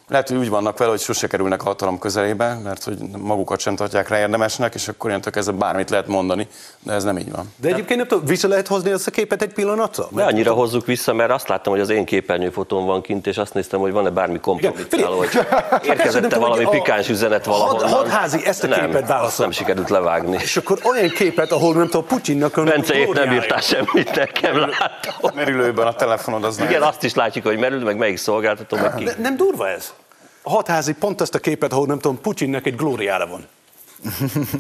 [0.10, 3.76] Lehet, hogy úgy vannak vele, hogy sose kerülnek a hatalom közelébe, mert hogy magukat sem
[3.76, 6.48] tartják rá érdemesnek, és akkor ilyen kezdve bármit lehet mondani,
[6.80, 7.54] de ez nem így van.
[7.56, 10.08] De egyébként nem tudom, vissza lehet hozni ezt a képet egy pillanatra?
[10.12, 13.54] Ne annyira hozzuk vissza, mert azt láttam, hogy az én képernyőfotón van kint, és azt
[13.54, 15.30] néztem, hogy van-e bármi kompromittáló, hogy
[15.84, 17.84] érkezett-e tudom, valami a- pikáns üzenet valahol.
[17.88, 19.46] Hadházi ezt a képet nem, azt válaszol.
[19.46, 20.38] nem sikerült levágni.
[20.42, 24.58] És akkor olyan képet, ahol nem tudom, Putyinnak a Bence épp nem írtál semmit nekem,
[24.58, 25.32] látom.
[25.36, 26.88] Merülőben a telefonod az Igen, nem.
[26.88, 29.10] azt is látjuk, hogy merül, meg melyik szolgáltató, meg ki.
[29.22, 29.94] Nem durva ez?
[30.42, 33.48] A hadházi pont azt a képet, ahol nem tudom, Putyinnak egy glóriára van.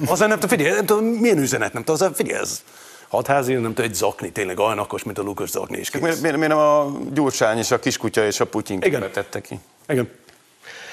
[0.06, 2.62] Azon nem tudom, figyelj, nem tudom, milyen üzenet, nem tudom, azon figyelj, ez
[3.08, 5.92] hadházi, nem tudom, egy zakni, tényleg olyan okos, mint a Lukas zakni is.
[5.92, 9.10] Miért, miért, miért nem a Gyurcsány és a kiskutya és a Putyin Igen.
[9.14, 9.60] tette ki?
[9.88, 10.10] Igen.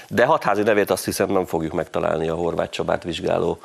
[0.08, 3.58] De hatházi nevét azt hiszem nem fogjuk megtalálni a Horváth Csabát vizsgáló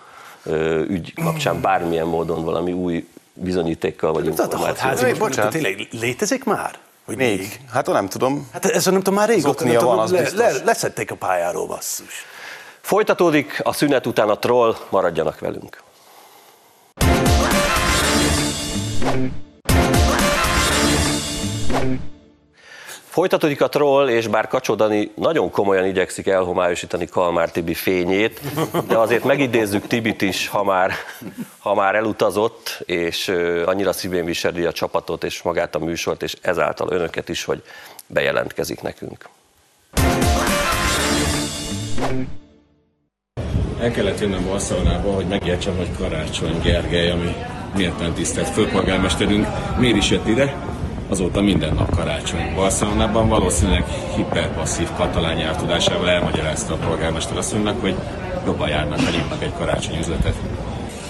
[0.43, 5.09] ö, ügy kapcsán bármilyen módon valami új bizonyítékkal vagy Tehát a hadházi, információval.
[5.09, 5.51] most bocsánat.
[5.51, 6.77] tényleg létezik már?
[7.09, 7.59] Hogy Még?
[7.71, 8.49] Hát nem tudom.
[8.53, 10.39] Hát ez nem tudom, már régóta nem tudom, van, az le, biztos.
[10.39, 12.25] le, leszették a pályáról, basszus.
[12.81, 15.83] Folytatódik a szünet után a troll, maradjanak velünk.
[23.09, 28.41] Folytatódik a troll, és bár Kacsó Dani nagyon komolyan igyekszik elhomályosítani Kalmár Tibi fényét,
[28.87, 30.91] de azért megidézzük Tibit is, ha már,
[31.59, 33.27] ha már elutazott, és
[33.65, 37.63] annyira szívén viseli a csapatot és magát a műsort, és ezáltal önöket is, hogy
[38.07, 39.29] bejelentkezik nekünk.
[43.81, 47.35] El kellett jönnöm Barcelonába, hogy megértsem, hogy Karácsony Gergely, ami
[47.75, 50.77] méltán tisztelt főpolgármesterünk, miért is jött ide.
[51.09, 52.53] Azóta minden nap karácsony.
[52.55, 53.83] Barcelonában valószínűleg
[54.15, 57.95] hiperpasszív katalán nyelv tudásával elmagyarázta a polgármester asszonynak, hogy
[58.45, 60.35] jobban járnak, ha nyitnak egy karácsony üzletet.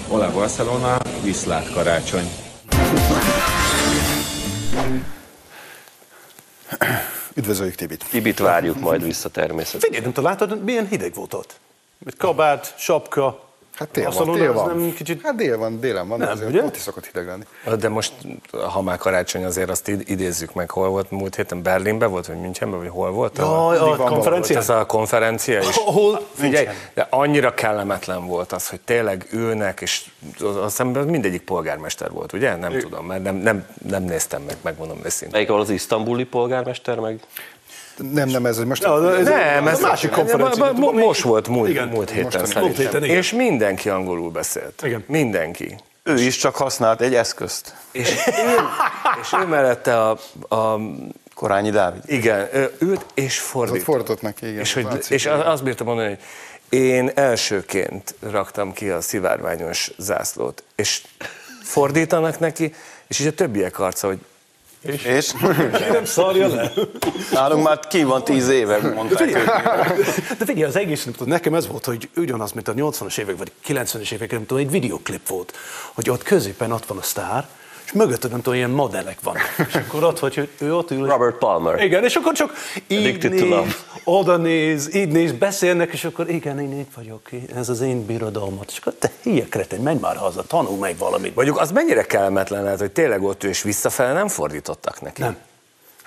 [0.08, 2.30] Hola Barcelona, viszlát karácsony.
[7.34, 8.04] Üdvözöljük Tibit.
[8.10, 9.80] Tibit várjuk majd vissza természetesen.
[9.80, 11.60] Figyelj, nem tudom, látod, milyen hideg volt ott?
[12.06, 13.49] Egy kabát, sapka.
[13.74, 14.76] Hát tél van, tél van.
[14.78, 15.20] Nem kicsit...
[15.22, 16.62] Hát dél van, délen van, Nem, azért ugye?
[16.64, 17.42] ott is szokott hideg lenni.
[17.78, 18.12] De most,
[18.72, 22.40] ha már karácsony, azért azt id- idézzük meg, hol volt múlt héten, Berlinben volt, vagy
[22.40, 23.38] Münchenben, vagy hol volt?
[23.38, 24.58] Jaj, a konferencia?
[24.58, 25.76] Ez a konferencia is.
[25.86, 30.04] Ahol- Figyelj, de annyira kellemetlen volt az, hogy tényleg ülnek, és
[30.40, 32.56] az- azt hiszem mindegyik polgármester volt, ugye?
[32.56, 35.30] Nem tudom, mert nem, nem, nem néztem meg, megmondom őszintén.
[35.46, 37.20] Melyik az isztambuli polgármester meg?
[38.12, 38.82] Nem, nem, ez most...
[38.82, 40.72] Ja, ez Nem, a ez másik konferencia.
[40.72, 42.46] mo- Most volt múlt, Igen, múlt héten mostani.
[42.46, 42.62] szerintem.
[42.72, 43.16] Múlt héten, igen.
[43.16, 44.82] És mindenki angolul beszélt.
[44.84, 45.04] Igen.
[45.06, 45.76] Mindenki.
[46.02, 47.74] Ő is csak használt egy eszközt.
[47.92, 48.54] És ő,
[49.22, 50.78] és ő mellette a, a
[51.34, 52.02] Korányi Dávid.
[52.06, 53.82] igen, ő ült és Ott fordított.
[53.84, 54.60] fordított neki, igen.
[54.60, 55.12] És, hogy, látszik.
[55.12, 56.18] és azt bírtam mondani, hogy
[56.78, 61.02] én elsőként raktam ki a szivárványos zászlót, és
[61.62, 62.74] fordítanak neki,
[63.06, 64.18] és így a többiek arca, hogy
[64.82, 65.32] És
[65.92, 66.72] Nem szarja le.
[67.32, 69.44] nálunk már ki van tíz éve, mondták ők.
[70.38, 73.36] De figyelj, az egész, nem tudom, nekem ez volt, hogy ugyanaz, mint a 80-as évek,
[73.38, 75.56] vagy 90-es évek, nem tudom, egy videoklip volt,
[75.92, 77.48] hogy ott középen ott van a sztár,
[77.90, 79.54] és mögötted nem tudom, ilyen modellek vannak.
[79.68, 81.82] És akkor ott, hogy ő ott ül, Robert Palmer.
[81.82, 82.52] Igen, és akkor csak
[82.86, 87.80] így néz, oda néz, így néz, beszélnek, és akkor igen, én itt vagyok, ez az
[87.80, 88.70] én birodalmat.
[88.70, 91.34] És akkor te hülye kreten, menj már haza, tanulj meg valamit.
[91.34, 95.20] mondjuk az mennyire kellemetlen lehet, hogy tényleg ott ő és visszafele nem fordítottak neki.
[95.20, 95.36] Nem.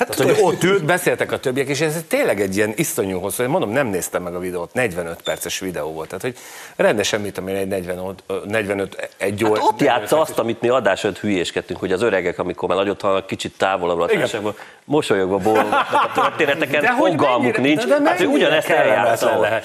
[0.08, 3.50] Hát, hogy ott ült, beszéltek a többiek, és ez tényleg egy ilyen iszonyú hosszú, én
[3.50, 6.36] mondom, nem néztem meg a videót, 45 perces videó volt, tehát hogy
[6.76, 9.60] rendesen, mit tudom én, egy 40, ót- ö, 45, egy óra.
[9.62, 13.02] Hát ott játsza azt, amit mi adás előtt hülyéskedtünk, hogy az öregek, amikor már nagyot
[13.02, 13.78] hallanak, kicsit Igen.
[14.08, 17.86] társaságban, mosolyogva bólogatnak a történeteken, De hogy fogalmuk mennyire- nincs.
[17.86, 19.62] de Hát ő mennyire ugyanezt kellemetlen eljátsza.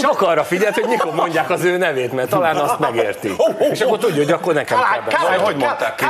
[0.00, 3.32] Csak arra figyelt, hogy mikor mondják az ő nevét, mert talán azt megérti.
[3.72, 5.42] És akkor tudja, hogy akkor nekem kell beszélni.
[5.42, 6.00] Hogy mondták?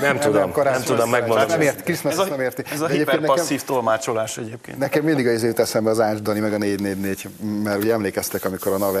[0.00, 1.50] Nem tudom, nem tudom megmondani.
[1.50, 2.62] Nem érti, Christmas nem érti.
[2.72, 4.78] Ez a egyébként nekem- hiperpasszív tolmácsolás egyébként.
[4.78, 7.28] Nekem mindig az jut eszembe az Ács Dani, meg a 444,
[7.62, 8.96] mert ugye emlékeztek, amikor a NAV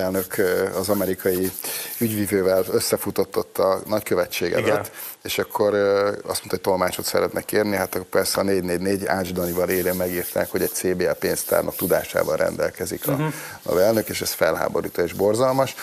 [0.78, 1.50] az amerikai
[1.98, 4.84] ügyvívővel összefutott ott a nagykövetség előtt, Igen.
[5.22, 9.68] és akkor azt mondta, hogy tolmácsot szeretnek kérni, hát akkor persze a 444 Ács Danival
[9.68, 13.16] élén megírták, hogy egy CBL pénztárnak tudásával rendelkezik a.
[13.62, 15.74] NAV elnök, és ez felháborító és borzalmas.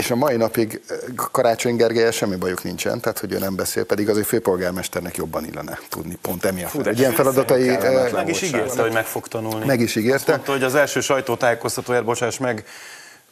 [0.00, 0.94] És a mai napig ö,
[1.30, 5.44] Karácsony Gergely semmi bajuk nincsen, tehát hogy ő nem beszél, pedig az ő főpolgármesternek jobban
[5.44, 6.76] illene tudni, pont emiatt.
[6.82, 9.66] de Egy ilyen feladatai ö, Meg is ígérte, hogy meg fog tanulni.
[9.66, 10.32] meg is ígérte.
[10.32, 12.64] Mondta, hogy az első sajtótájékoztatóját, bocsáss meg,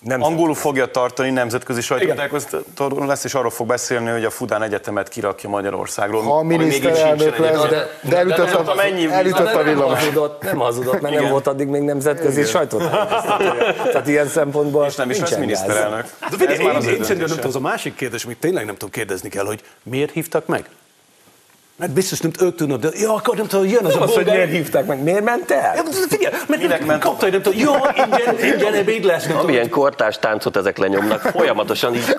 [0.03, 5.09] nem angolul fogja tartani, nemzetközi sajtótájékoztató lesz, és arról fog beszélni, hogy a Fudán Egyetemet
[5.09, 6.23] kirakja Magyarországról.
[6.23, 9.65] Ha a miniszterelnök lesz, de, de elütött, nem tudom, a, mennyi- elütött De a nem
[9.65, 9.99] villamos.
[9.99, 13.75] hazudott, nem hazudott, mert nem volt addig még nemzetközi sajtótájékoztatója.
[13.93, 16.05] Tehát ilyen szempontból És nem is lesz miniszterelnök.
[16.31, 18.91] De figyelj, én, én szerintem nem tudom, az a másik kérdés, amit tényleg nem tudom
[18.91, 20.69] kérdezni kell, hogy miért hívtak meg?
[21.77, 24.15] Mert biztos nem ők tudnak, de ja, akkor nem tudom, jön az Nem a az,
[24.15, 24.47] hogy bolgár.
[24.47, 25.75] miért hívták meg, miért ment el?
[25.77, 27.73] Ja, Figyelj, mert Minek nem ment kapta, hogy nem tudom, jó,
[28.05, 29.27] ingyen, ingyen ebéd lesz.
[29.27, 29.37] nem.
[29.37, 32.17] Amilyen kortárs táncot ezek lenyomnak, folyamatosan így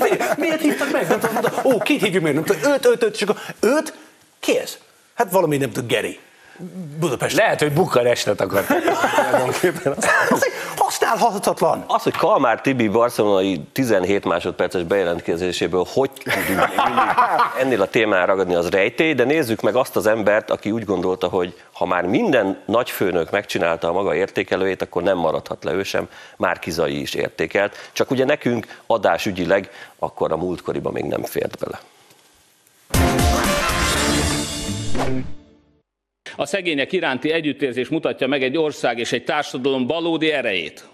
[0.00, 1.08] Figyelj, Miért hívtak meg?
[1.08, 2.34] Nem tudom, mondta, ó, kit hívjuk meg?
[2.34, 3.92] Nem tudom, öt, öt, öt, és akkor öt?
[4.40, 4.76] Ki ez?
[5.14, 6.18] Hát valami nem tudom, Geri.
[6.98, 7.36] Budapest.
[7.36, 8.66] Lehet, hogy Bukarestet akart.
[9.14, 11.84] Tulajdonképpen azt- Az egy használhatatlan.
[11.86, 16.68] Az, hogy Kalmár Tibi barcelonai 17 másodperces bejelentkezéséből hogy tudunk
[17.60, 21.28] ennél a témára ragadni, az rejtély, de nézzük meg azt az embert, aki úgy gondolta,
[21.28, 26.08] hogy ha már minden nagyfőnök megcsinálta a maga értékelőjét, akkor nem maradhat le ő sem,
[26.36, 27.76] már Kizai is értékelt.
[27.92, 31.80] Csak ugye nekünk adásügyileg akkor a múltkoriban még nem fért bele.
[36.36, 40.88] A szegények iránti együttérzés mutatja meg egy ország és egy társadalom valódi erejét.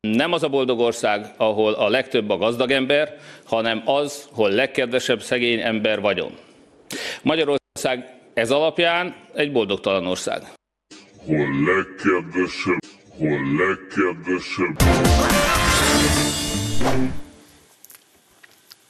[0.00, 5.22] Nem az a boldog ország, ahol a legtöbb a gazdag ember, hanem az, hol legkedvesebb
[5.22, 6.36] szegény ember vagyon.
[7.22, 10.42] Magyarország ez alapján egy boldogtalan ország.
[11.26, 12.78] hol legkedvesebb,
[13.18, 14.76] hol legkedvesebb.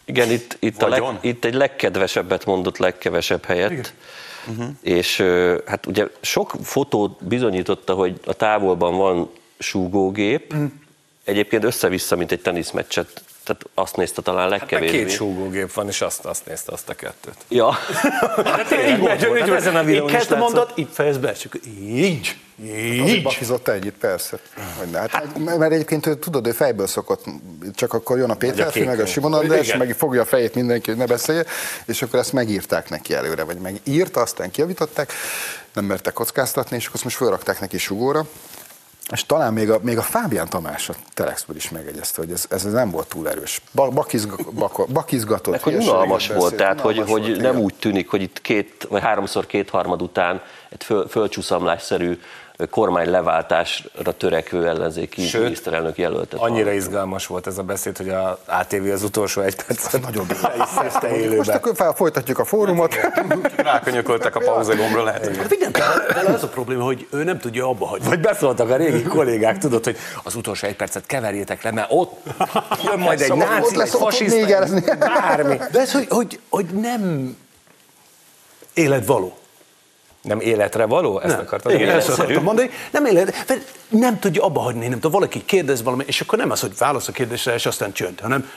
[0.04, 3.94] Igen, itt, itt, a leg, itt egy legkedvesebbet mondott legkevesebb helyett.
[4.48, 4.68] Uh-huh.
[4.80, 5.24] És
[5.66, 10.70] hát ugye sok fotó bizonyította, hogy a távolban van súgógép, uh-huh.
[11.24, 14.98] egyébként össze-vissza, mint egy teniszmeccset, tehát azt nézte talán Hát legkevésbé.
[14.98, 17.34] két súgógép van, és azt, azt nézte azt a kettőt.
[17.48, 17.68] Ja,
[18.88, 19.50] Így volt, így volt.
[19.50, 22.36] Ezen a Így videón is a mondat, így fejezd be, csak így.
[22.64, 23.22] Így.
[23.22, 24.38] bakizott együtt, persze.
[24.78, 27.24] Hogy ne, hát, mert egyébként ő, tudod, ő fejből szokott,
[27.74, 29.06] csak akkor jön a Péter, kék meg a.
[29.06, 31.44] Simon András, meg fogja a fejét mindenki, hogy ne beszélje,
[31.86, 35.12] és akkor ezt megírták neki előre, vagy megírta, aztán kijavították,
[35.74, 38.26] nem mertek kockáztatni, és akkor azt most felrakták neki sugóra.
[39.10, 42.62] És talán még a, még a Fábián Tamás a Telexből is megegyezte, hogy ez, ez
[42.62, 43.60] nem volt túl erős.
[43.72, 45.52] Ba, bakizg, bako, bakizgatott.
[45.52, 47.64] meg hogy unalmas volt, tehát hogy, unalmas hogy volt, nem igen.
[47.64, 52.18] úgy tűnik, hogy itt két vagy háromszor kétharmad után egy föl, földcsúszamlásszerű
[52.66, 56.40] kormány leváltásra törekvő ellenzéki Sőt, miniszterelnök jelöltet.
[56.40, 60.26] Annyira izgalmas volt ez a beszéd, hogy a ATV az utolsó egy percet Nagyon
[60.74, 61.56] szerte Most élőben.
[61.56, 62.94] akkor fel- folytatjuk a fórumot.
[63.56, 65.36] Rákönyököltek a pauzagombra, lehet.
[65.76, 68.08] Hát vele az a probléma, hogy ő nem tudja abba hagyni.
[68.08, 72.20] Vagy beszóltak a régi kollégák, tudod, hogy az utolsó egy percet keverjétek le, mert ott
[72.84, 75.56] jön majd egy Szóval ott náci, egy lesz, ott tud fasiszta, bármi.
[75.72, 77.36] De ez, hogy, hogy, hogy nem
[78.74, 79.36] életvaló.
[80.28, 81.20] Nem életre való?
[81.20, 81.44] Ezt Nem.
[81.44, 82.70] akartad Igen, ezt akartam mondani.
[82.90, 86.60] Nem élet, nem tudja abba hagyni, nem tudom, valaki kérdez valami, és akkor nem az,
[86.60, 88.50] hogy válasz a kérdésre, és aztán csönd, hanem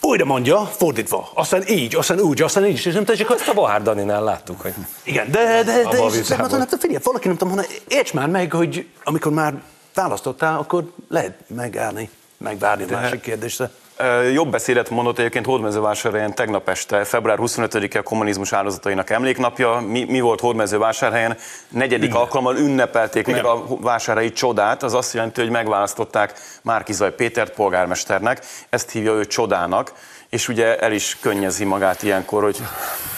[0.00, 3.52] újra mondja, fordítva, aztán így, aztán úgy, aztán így, és nem tudom, akkor Ezt a
[3.52, 6.20] Bohár Daninál láttuk, hogy Igen, de, de, de, vitában.
[6.28, 9.62] nem, nem, nem, figyelj, valaki nem tudom, mondani, érts már meg, hogy amikor már
[9.94, 13.70] választottál, akkor lehet megállni, megvárni a másik kérdésre.
[14.32, 19.80] Jobb beszédet mondott egyébként Hódmezővásárhelyen tegnap este, február 25-e a kommunizmus áldozatainak emléknapja.
[19.80, 21.36] Mi, mi volt Hódmezővásárhelyen?
[21.68, 28.44] Negyedik alkalommal ünnepelték meg a vásárhelyi csodát, az azt jelenti, hogy megválasztották Márkizaj Pétert polgármesternek,
[28.68, 29.92] ezt hívja ő csodának,
[30.30, 32.58] és ugye el is könnyezi magát ilyenkor, hogy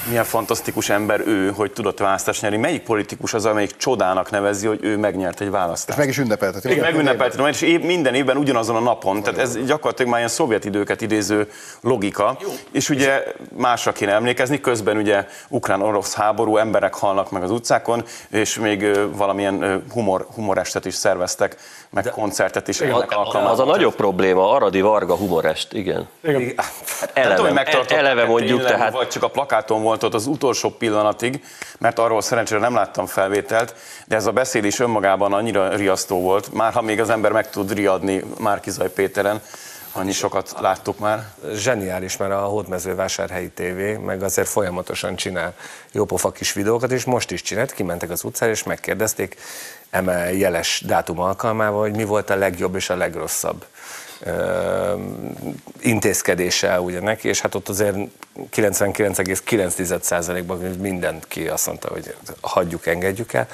[0.08, 2.56] milyen fantasztikus ember ő, hogy tudott választást nyerni.
[2.56, 5.98] Melyik politikus az, amelyik csodának nevezi, hogy ő megnyert egy választást?
[5.98, 6.70] Meg is ünnepelteti.
[6.70, 10.64] Igen, megünnepeltem, és év, minden évben ugyanazon a napon, tehát ez gyakorlatilag már ilyen szovjet
[10.64, 12.48] időket idéző logika, Jó.
[12.72, 13.22] és ugye
[13.56, 19.84] másra kéne emlékezni, közben ugye ukrán-orosz háború, emberek halnak meg az utcákon, és még valamilyen
[19.92, 21.56] humor, humorestet is szerveztek,
[21.90, 23.50] meg De, koncertet is ennek alkalmából.
[23.50, 26.08] Az a nagyobb probléma, Aradi Varga humorest, igen.
[26.22, 30.14] Hát Nem tudom, hogy eleve, eleve mondjuk, tényleg, tehát Vagy csak a plakáton volt ott
[30.14, 31.44] az utolsó pillanatig,
[31.78, 33.74] mert arról szerencsére nem láttam felvételt,
[34.06, 37.50] de ez a beszéd is önmagában annyira riasztó volt, már ha még az ember meg
[37.50, 39.40] tud riadni Márkizaj Péteren,
[39.92, 41.26] annyi sokat láttuk már.
[41.54, 45.54] zseniális, mert a Hódmezővásárhelyi TV meg azért folyamatosan csinál
[45.92, 49.36] jópofa kis videókat, és most is csinált, kimentek az utcára, és megkérdezték
[49.90, 53.64] eme jeles dátum alkalmával, hogy mi volt a legjobb és a legrosszabb
[55.80, 57.96] intézkedése ugye neki, és hát ott azért
[58.56, 63.46] 99,9%-ban mindenki azt mondta, hogy hagyjuk, engedjük el,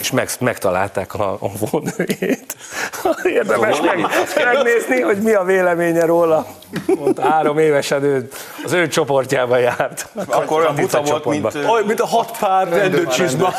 [0.00, 2.56] és meg, megtalálták a, a vonőjét.
[3.24, 4.06] Érdemes meg,
[4.44, 6.46] megnézni, hogy mi a véleménye róla.
[6.86, 8.28] Mondta, három évesen ő,
[8.64, 10.08] az ő csoportjába járt.
[10.26, 13.54] Akkor olyan buta volt, mint, mint a hat pár rendőrcsizma.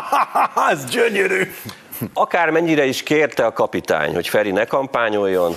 [0.72, 1.50] Ez gyönyörű.
[2.12, 5.54] Akármennyire is kérte a kapitány, hogy Feri ne kampányoljon,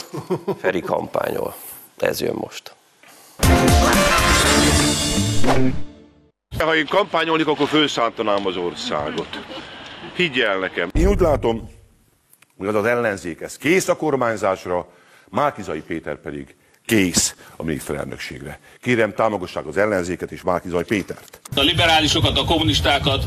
[0.61, 1.55] Feri kampányol.
[1.97, 2.75] Ez jön most.
[6.59, 9.27] Ha én kampányolnék, akkor felszántanám az országot.
[10.15, 10.89] Higgyel nekem.
[10.93, 11.69] Én úgy látom,
[12.57, 14.87] hogy az az ellenzék, ez kész a kormányzásra,
[15.29, 18.59] Márkizai Péter pedig kész a miniszterelnökségre.
[18.81, 21.39] Kérem, támogassák az ellenzéket és Márki Zaj Pétert.
[21.55, 23.23] A liberálisokat, a kommunistákat,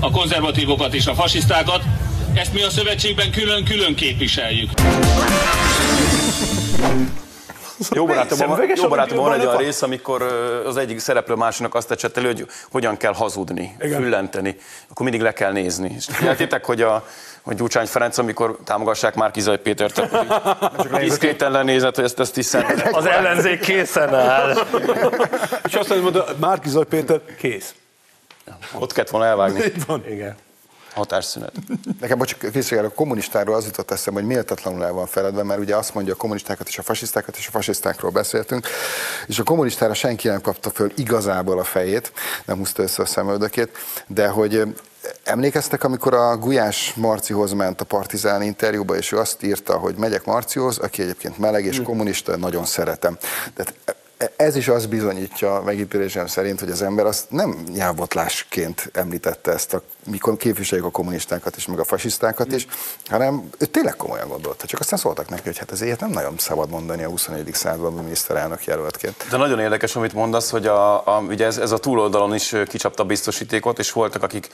[0.00, 1.82] a konzervatívokat és a fasisztákat,
[2.36, 4.70] ezt mi a szövetségben külön-külön képviseljük.
[7.90, 10.22] Jó Szemüveges, jó barátomban van egy olyan rész, amikor
[10.66, 14.00] az egyik szereplő másiknak azt tetsett elő, hogy hogyan kell hazudni, Igen.
[14.00, 14.56] füllenteni.
[14.88, 15.92] Akkor mindig le kell nézni.
[15.96, 17.06] És figyeltétek, hogy a
[17.42, 20.02] hogy Gyurcsány Ferenc, amikor támogassák már Kizaj Pétert,
[20.98, 22.64] diszkréten lenézett, hogy ezt, ezt hiszen.
[22.92, 24.66] Az ellenzék készen áll.
[25.64, 27.74] És azt mondta, Márki Zaj Péter, kész.
[28.72, 29.64] Ott kellett volna elvágni.
[29.64, 30.04] Így van.
[30.08, 30.36] Igen.
[30.96, 31.52] Hatásszünet.
[32.00, 35.76] Nekem, bocs, Krisztián, a kommunistáról az jutott eszembe, hogy méltatlanul el van feledve, mert ugye
[35.76, 38.68] azt mondja a kommunistákat és a fasisztákat, és a fasisztákról beszéltünk,
[39.26, 42.12] és a kommunistára senki nem kapta föl igazából a fejét,
[42.44, 43.70] nem húzta össze a szemöldökét,
[44.06, 44.62] de hogy
[45.24, 50.24] emlékeztek, amikor a Gulyás Marcihoz ment a Partizán interjúba, és ő azt írta, hogy megyek
[50.24, 53.18] Marcihoz, aki egyébként meleg és kommunista, nagyon szeretem.
[53.54, 53.74] Tehát
[54.36, 59.82] ez is azt bizonyítja megítélésem szerint, hogy az ember azt nem nyelvbotlásként említette ezt, a,
[60.06, 62.66] mikor képviseljük a kommunistákat is, meg a fasisztákat is,
[63.06, 64.66] hanem ő tényleg komolyan gondolta.
[64.66, 67.54] Csak aztán szóltak neki, hogy hát ez ilyet nem nagyon szabad mondani a 21.
[67.54, 69.26] században miniszterelnök jelöltként.
[69.30, 73.04] De nagyon érdekes, amit mondasz, hogy a, a, ugye ez, ez a túloldalon is kicsapta
[73.04, 74.48] biztosítékot, és voltak, akik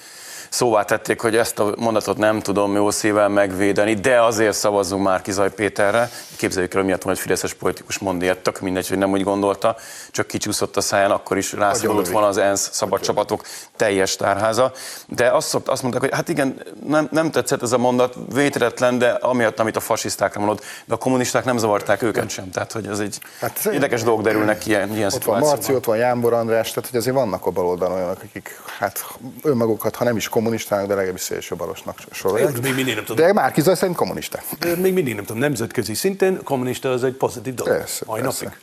[0.52, 5.22] szóvá tették, hogy ezt a mondatot nem tudom jó szívvel megvédeni, de azért szavazzunk már
[5.22, 6.10] Kizaj Péterre.
[6.36, 9.24] Képzeljük el, hogy miatt van egy fideszes politikus mond ilyet, tök mindegy, hogy nem úgy
[9.24, 9.76] gondolta,
[10.10, 13.42] csak kicsúszott a száján, akkor is rászorult volna az ENSZ szabad csapatok
[13.76, 14.72] teljes tárháza.
[15.06, 18.98] De azt, szokt, azt mondták, hogy hát igen, nem, nem tetszett ez a mondat, vétetlen,
[18.98, 22.50] de amiatt, amit a fasisztákra mondott, de a kommunisták nem zavarták őket sem.
[22.50, 25.38] Tehát, hogy ez egy Hát, érdekes dolgok derülnek ki ilyen, ilyen Ott van.
[25.38, 29.04] Marci, ott van Jánbor András, tehát hogy azért vannak a baloldalon olyanok, akik hát
[29.42, 32.60] önmagukat, ha nem is kommunistának, de legalábbis szélsőbalosnak sorolják.
[32.60, 33.26] Még mindig nem tudom.
[33.26, 34.44] De Márki Zaj szerint kommunisták.
[34.58, 37.76] De még mindig nem tudom, nemzetközi szinten kommunista az egy pozitív dolog.
[37.76, 38.44] Persze, Mai persze.
[38.44, 38.58] napig.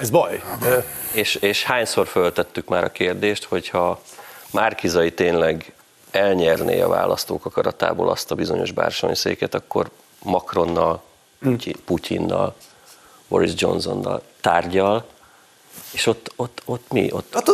[0.00, 0.42] Ez baj.
[0.60, 4.02] De És, és hányszor föltettük már a kérdést, hogyha
[4.50, 5.72] Márkizai tényleg
[6.10, 9.90] elnyerné a választók akaratából azt a bizonyos bársonyszéket, akkor
[10.22, 11.02] Macronnal,
[11.40, 12.54] Putyi- Putyinnal,
[13.28, 15.06] Boris Johnsonnal tárgyal,
[15.90, 17.08] és ott, ott, ott mi?
[17.12, 17.50] Ott hát,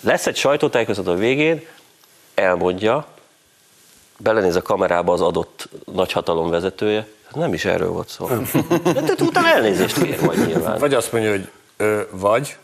[0.00, 1.66] lesz egy sajtótájékoztató a végén,
[2.34, 3.06] elmondja,
[4.16, 8.28] belenéz a kamerába az adott nagyhatalom vezetője, nem is erről volt szó.
[8.82, 10.78] De te utána elnézést kér majd nyilván.
[10.78, 12.56] Vagy azt mondja, hogy ö, vagy,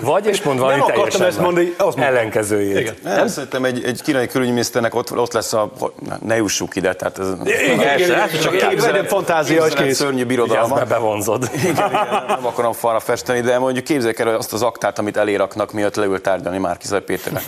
[0.00, 2.04] vagy, és mond valami Nem akartam ezt mondani, azt mondtam.
[2.04, 2.78] ellenkezőjét.
[2.78, 2.94] Igen.
[3.02, 5.72] Nem, szerintem egy, egy kínai külügyminiszternek ott, ott lesz a...
[6.08, 7.28] Na, ne jussuk ide, tehát ez...
[7.44, 9.96] Igen, igen, igen, hát csak csak képzelem fantázia, hogy kész.
[9.96, 10.74] szörnyű birodalma.
[10.74, 11.50] már bevonzod.
[11.54, 15.72] Igen, igen, nem akarom falra festeni, de mondjuk képzeljük el azt az aktát, amit eléraknak,
[15.72, 17.44] miatt leült tárgyalni Márkizaj Péternek.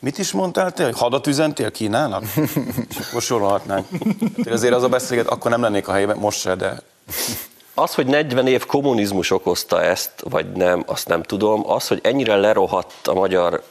[0.00, 0.84] Mit is mondtál te?
[0.84, 2.22] Hogy hadat üzentél Kínának?
[3.08, 3.86] Akkor sorolhatnánk.
[4.36, 6.82] Tehát Azért az a beszélget, akkor nem lennék a helyben, most se, de
[7.74, 11.70] Az, hogy 40 év kommunizmus okozta ezt, vagy nem, azt nem tudom.
[11.70, 13.62] Az, hogy ennyire lerohadt a magyar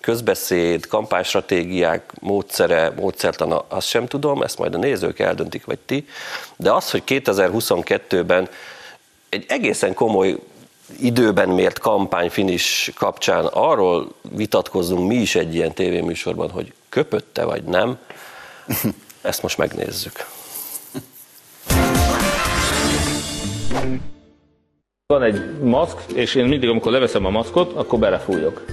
[0.00, 6.06] közbeszéd, kampánystratégiák, módszere, módszertana, azt sem tudom, ezt majd a nézők eldöntik, vagy ti.
[6.56, 8.48] De az, hogy 2022-ben
[9.28, 10.38] egy egészen komoly
[11.00, 17.62] időben mért kampány finish kapcsán arról vitatkozzunk mi is egy ilyen tévéműsorban, hogy köpötte vagy
[17.62, 17.98] nem,
[19.22, 20.26] ezt most megnézzük.
[25.06, 28.64] Van egy maszk, és én mindig, amikor leveszem a maszkot, akkor belefújok.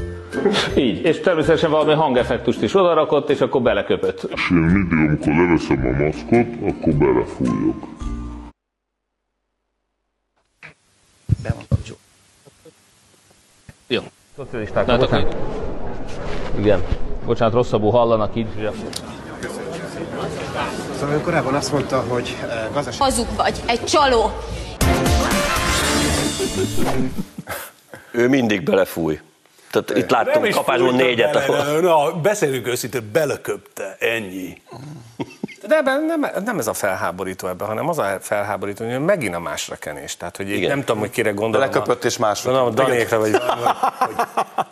[0.76, 1.06] Így.
[1.06, 4.28] És természetesen valami hangeffektust is odarakott, és akkor beleköpött.
[4.34, 8.01] És én mindig, amikor leveszem a maszkot, akkor belefújok.
[13.92, 14.02] Jó.
[14.38, 14.86] Szocialisták.
[14.86, 15.36] Na, bocsánat.
[16.58, 16.84] Igen.
[17.26, 18.48] Bocsánat, rosszabbul hallanak így.
[21.00, 23.02] Szóval ő korábban azt mondta, hogy eh, gazdaság...
[23.02, 24.32] Hazug vagy, egy csaló.
[28.12, 29.20] Ő mindig belefúj.
[29.72, 31.34] Tehát itt láttam is kapásból négyet.
[31.34, 34.62] bele, ahol- Na, beszéljünk őszintén, beleköpte, ennyi.
[35.68, 39.40] De ebben nem, nem ez a felháborító ebben, hanem az a felháborító, hogy megint a
[39.40, 40.18] másra kenés.
[40.18, 41.70] Tehát, hogy így nem tudom, hogy kire gondolom.
[41.70, 42.52] Beleköpött és másra.
[42.52, 44.16] Gondolom, Danékra, vagy hogy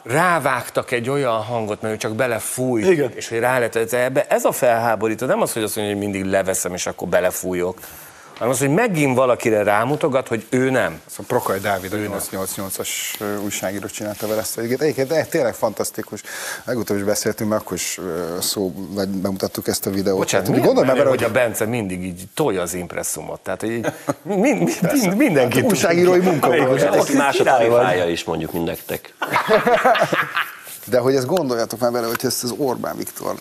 [0.04, 3.12] rávágtak egy olyan hangot, mert ő csak belefújt, Igen.
[3.16, 6.04] és hogy rá lett, ez, ebbe, ez a felháborító, nem az, hogy azt mondja, hogy
[6.04, 7.80] mindig leveszem, és akkor belefújok,
[8.40, 11.02] hanem az, hogy megint valakire rámutogat, hogy ő nem.
[11.06, 12.90] Szóval Prokaj Dávid, a 888-as
[13.44, 14.82] újságíró csinálta vele ezt a egyébként.
[14.82, 16.22] Egyébként de tényleg fantasztikus.
[16.64, 18.00] Legutóbb is beszéltünk, mert akkor is
[18.40, 20.18] szó, vagy bemutattuk ezt a videót.
[20.18, 23.40] Bocsánat, már menő, bele, hogy a Bence mindig így tolja az impresszumot.
[23.40, 23.86] Tehát, hogy így,
[24.24, 26.90] mind, mind, mind, mindenki Hát újságírói munka volt.
[26.90, 29.14] Neki más a tarifája is mondjuk, mint nektek.
[30.90, 33.36] De hogy ezt gondoljatok már bele, hogy ezt az Orbán Viktor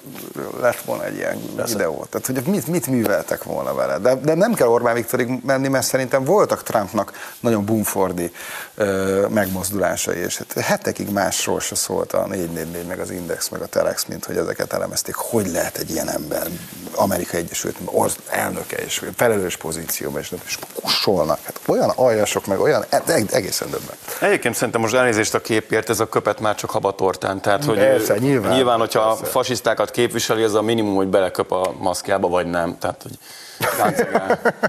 [0.61, 2.07] lett volna egy ilyen videó.
[2.11, 3.99] Tehát, hogy mit, mit műveltek volna vele.
[3.99, 8.33] De, de nem kell Orbán Viktorig menni, mert szerintem voltak Trumpnak nagyon bumfordi
[8.75, 13.67] ö, megmozdulásai, és hát hetekig másról se szólt a 444, meg az Index, meg a
[13.67, 15.15] Telex, mint hogy ezeket elemezték.
[15.15, 16.47] Hogy lehet egy ilyen ember
[16.95, 21.39] Amerika Egyesült Ország elnöke és felelős pozícióban, és, és kussolnak.
[21.45, 23.97] Hát olyan aljasok, meg olyan e- egészen döbben.
[24.21, 27.38] Egyébként szerintem most elnézést a képért, ez a köpet már csak habatortán.
[27.41, 28.55] Tehát, hogy Persze, nyilván.
[28.55, 29.25] nyilván hogyha Persze.
[29.25, 32.79] fasisztákat képviseli, az a minimum, hogy beleköp a maszkjába, vagy nem.
[32.79, 33.19] Tehát, hogy.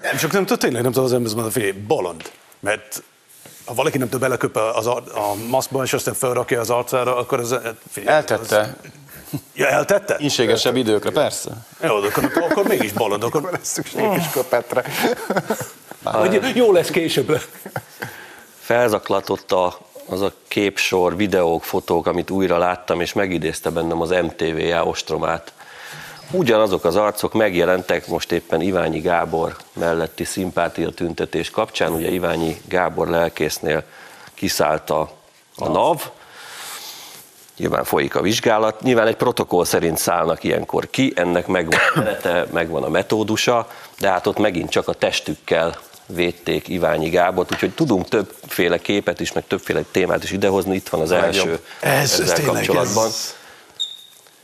[0.01, 2.32] Nem, csak nem tudom, tényleg nem tudom az ember, mondani, figyelj, bolond.
[2.59, 3.03] Mert
[3.65, 7.17] ha valaki nem tud beleköp a, az, ar- a maszkba, és aztán felrakja az arcára,
[7.17, 7.55] akkor ez...
[7.91, 8.59] Figyelj, Eltette.
[8.59, 8.67] Az,
[9.53, 10.15] ja, eltette?
[10.20, 11.49] Inségesebb időkre, persze.
[11.82, 13.24] Jó, akkor, akkor, mégis bolond.
[13.24, 14.84] Akkor lesz szükség is köpetre.
[16.03, 17.41] Hogy jó lesz később.
[18.59, 19.78] Felzaklatott a,
[20.10, 25.53] az a képsor, videók, fotók, amit újra láttam, és megidézte bennem az MTV ostromát.
[26.32, 31.91] Ugyanazok az arcok megjelentek most éppen Iványi Gábor melletti szimpátia tüntetés kapcsán.
[31.91, 33.84] Ugye Iványi Gábor lelkésznél
[34.34, 35.12] kiszállt a,
[35.55, 36.10] a NAV,
[37.57, 42.45] Nyilván folyik a vizsgálat, nyilván egy protokoll szerint szállnak ilyenkor ki, ennek megvan a menete,
[42.51, 43.68] megvan a metódusa,
[43.99, 45.80] de hát ott megint csak a testükkel
[46.14, 51.01] védték Iványi Gábort, úgyhogy tudunk többféle képet is, meg többféle témát is idehozni, itt van
[51.01, 53.05] az első Ez, ez ezzel tényleg, kapcsolatban.
[53.05, 53.34] ez,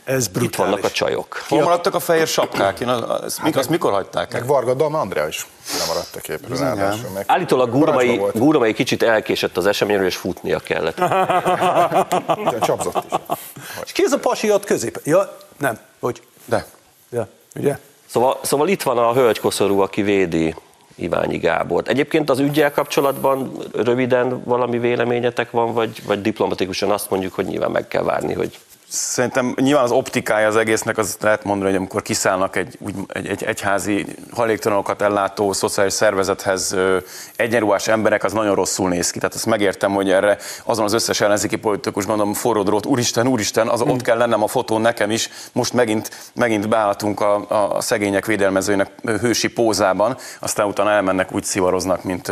[0.03, 0.57] ez Itt brutális.
[0.71, 1.43] vannak a csajok.
[1.47, 2.79] Hol maradtak a fehér sapkák?
[2.79, 4.39] Én az, az, mik, azt mikor hagyták el?
[4.39, 5.47] Meg Varga Dam Andrea is
[5.77, 6.57] nem maradt a képről.
[7.13, 8.21] meg Állítólag Gurmai.
[8.33, 10.95] Gurmai kicsit elkésett az eseményről, és futnia kellett.
[10.99, 13.17] De Csapzott is.
[13.85, 14.99] És ki ez a pasi ott közép?
[15.03, 16.21] Ja, nem, hogy?
[16.45, 16.65] De.
[17.09, 17.77] Ja, ugye?
[18.05, 20.55] Szóval, szóval itt van a hölgykoszorú, aki védi
[20.95, 21.87] Iványi Gábort.
[21.87, 27.71] Egyébként az ügyel kapcsolatban röviden valami véleményetek van, vagy, vagy diplomatikusan azt mondjuk, hogy nyilván
[27.71, 28.59] meg kell várni, hogy
[28.95, 33.27] Szerintem nyilván az optikája az egésznek, az lehet mondani, hogy amikor kiszállnak egy, úgy, egy,
[33.27, 36.75] egy egyházi hajléktalanokat ellátó szociális szervezethez
[37.35, 39.19] egyenruhás emberek, az nagyon rosszul néz ki.
[39.19, 43.67] Tehát azt megértem, hogy erre azon az összes ellenzéki politikus gondolom forró drót, úristen, úristen,
[43.67, 48.25] az ott kell lennem a fotón nekem is, most megint, megint beálltunk a, a szegények
[48.25, 52.31] védelmezőinek hősi pózában, aztán utána elmennek, úgy szivaroznak, mint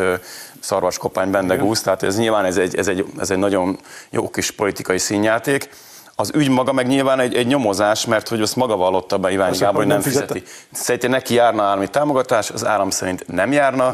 [0.59, 4.97] szarvaskopány bendegúz, tehát ez nyilván ez egy, ez, egy, ez egy nagyon jó kis politikai
[4.97, 5.69] színjáték.
[6.15, 9.57] Az ügy maga meg nyilván egy, egy nyomozás, mert hogy azt maga vallotta be Iványi
[9.57, 10.33] Gábor, hogy nem fizette?
[10.33, 10.51] fizeti.
[10.71, 13.93] Szerintem neki járna állami támogatás, az állam szerint nem járna.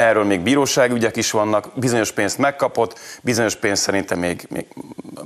[0.00, 4.66] Erről még bíróságügyek is vannak, bizonyos pénzt megkapott, bizonyos pénzt szerintem még, még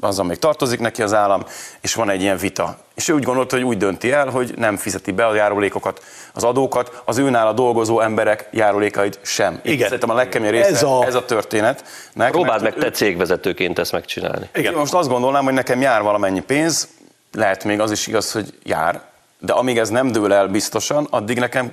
[0.00, 1.44] azzal még tartozik neki az állam,
[1.80, 2.76] és van egy ilyen vita.
[2.94, 6.02] És ő úgy gondolta, hogy úgy dönti el, hogy nem fizeti be a járulékokat,
[6.32, 9.54] az adókat, az őnála dolgozó emberek járulékait sem.
[9.62, 9.84] Itt Igen.
[9.84, 11.84] Szerintem a legkeményebb része Ez a- a, ez a történet.
[12.14, 14.48] próbáld meg te cégvezetőként ezt megcsinálni.
[14.54, 14.74] Igen.
[14.74, 16.88] Most azt gondolnám, hogy nekem jár valamennyi pénz,
[17.32, 19.00] lehet még az is igaz, hogy jár,
[19.38, 21.72] de amíg ez nem dől el biztosan, addig nekem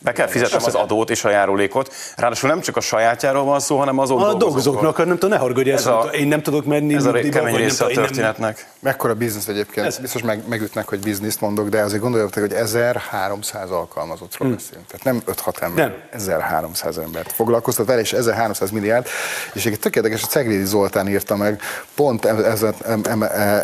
[0.00, 1.94] be kell fizetnem az adót és a járulékot.
[2.16, 5.70] Ráadásul nem csak a sajátjáról van szó, hanem azon A dolgozóknak, nem tudom, ne haragudj,
[5.70, 8.66] Ez ezt a- én nem tudok menni Ez a kemény része a történetnek.
[8.80, 9.86] Mekkora biznisz egyébként?
[9.86, 14.86] Ez- Biztos meg, megütnek, hogy bizniszt mondok, de azért gondoljatok, hogy 1300 alkalmazottról beszélünk.
[14.86, 15.96] Tehát nem 5-6 ember, Nem.
[16.10, 19.06] 1300 embert foglalkoztat vele, és 1300 milliárd.
[19.52, 21.60] És egy tökéletes, a Ceglédi Zoltán írta meg,
[21.94, 22.74] pont ezen,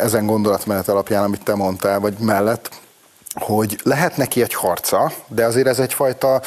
[0.01, 2.69] ezen gondolatmenet alapján, amit te mondtál, vagy mellett,
[3.35, 6.41] hogy lehet neki egy harca, de azért ez egyfajta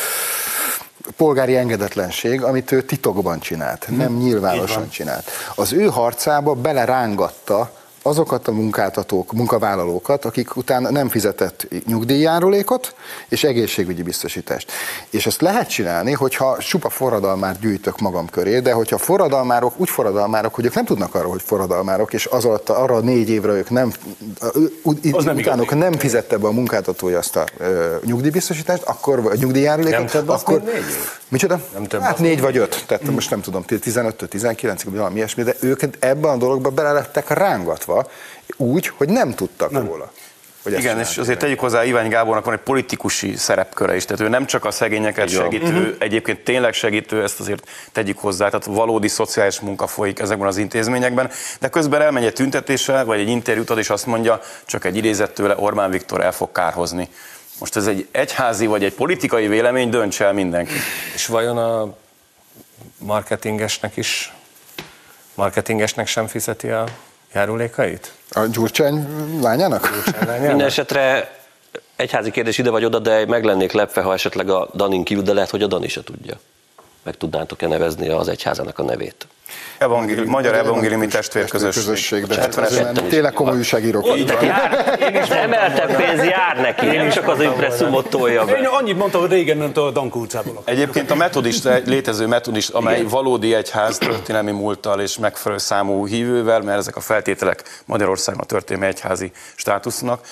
[1.16, 5.30] polgári engedetlenség, amit ő titokban csinált, nem nyilvánosan csinált.
[5.54, 12.94] Az ő harcába belerángatta azokat a munkáltatók, munkavállalókat, akik utána nem fizetett nyugdíjjárulékot
[13.28, 14.72] és egészségügyi biztosítást.
[15.10, 20.54] És ezt lehet csinálni, hogyha csupa forradalmár gyűjtök magam köré, de hogyha forradalmárok úgy forradalmárok,
[20.54, 23.70] hogy ők nem tudnak arról, hogy forradalmárok, és az alatt arra a négy évre ők
[23.70, 23.92] nem,
[25.12, 25.78] Az nem utánuk igaz.
[25.78, 30.62] nem fizette be a munkáltatója azt a ö, nyugdíjbiztosítást, akkor vagy a nyugdíjjárulékot, Nem akkor,
[30.62, 31.17] négy év?
[31.28, 31.60] Micsoda?
[31.72, 35.42] Nem több hát négy vagy öt, tehát most nem tudom, 15-től 19 vagy valami ilyesmi,
[35.42, 38.10] de ők ebben a dologba bele lettek rángatva,
[38.56, 39.86] úgy, hogy nem tudtak nem.
[39.86, 40.12] róla.
[40.62, 44.28] Hogy Igen, és azért tegyük hozzá, Iványi Gábornak van egy politikusi szerepköre is, tehát ő
[44.28, 49.08] nem csak a szegényeket Így segítő, egyébként tényleg segítő, ezt azért tegyük hozzá, tehát valódi
[49.08, 53.78] szociális munka folyik ezekben az intézményekben, de közben elmegy egy tüntetésre, vagy egy interjút ad,
[53.78, 57.08] és azt mondja, csak egy idézet tőle, Orbán Viktor el fog kárhozni.
[57.58, 60.72] Most ez egy egyházi vagy egy politikai vélemény, döntse el mindenki.
[61.14, 61.94] És vajon a
[62.98, 64.34] marketingesnek is,
[65.34, 66.84] marketingesnek sem fizeti a
[67.32, 68.12] járulékait?
[68.30, 69.06] A Gyurcsány
[69.40, 69.90] lányának?
[70.40, 71.36] Minden esetre
[71.96, 75.32] egyházi kérdés ide vagy oda, de meg lennék lepve, ha esetleg a Danin kívül, de
[75.32, 76.40] lehet, hogy a Dani se tudja.
[77.02, 79.26] Meg tudnátok-e nevezni az egyházának a nevét?
[79.78, 81.82] Evangéli, Magyar Evangéliumi Testvérközösség.
[81.82, 84.06] közösség, de 70-es azért tényleg komoly újságírók.
[84.06, 84.18] Van.
[85.22, 88.68] Az emeltebb pénz jár neki, nem csak az impresszumot tolja Én be.
[88.68, 90.62] annyit mondtam, hogy régen nem a Danko utcából.
[90.64, 96.78] Egyébként a metodista, létező metodista, amely valódi egyház történelmi múlttal és megfelelő számú hívővel, mert
[96.78, 100.26] ezek a feltételek Magyarországon a történelmi egyházi státusznak,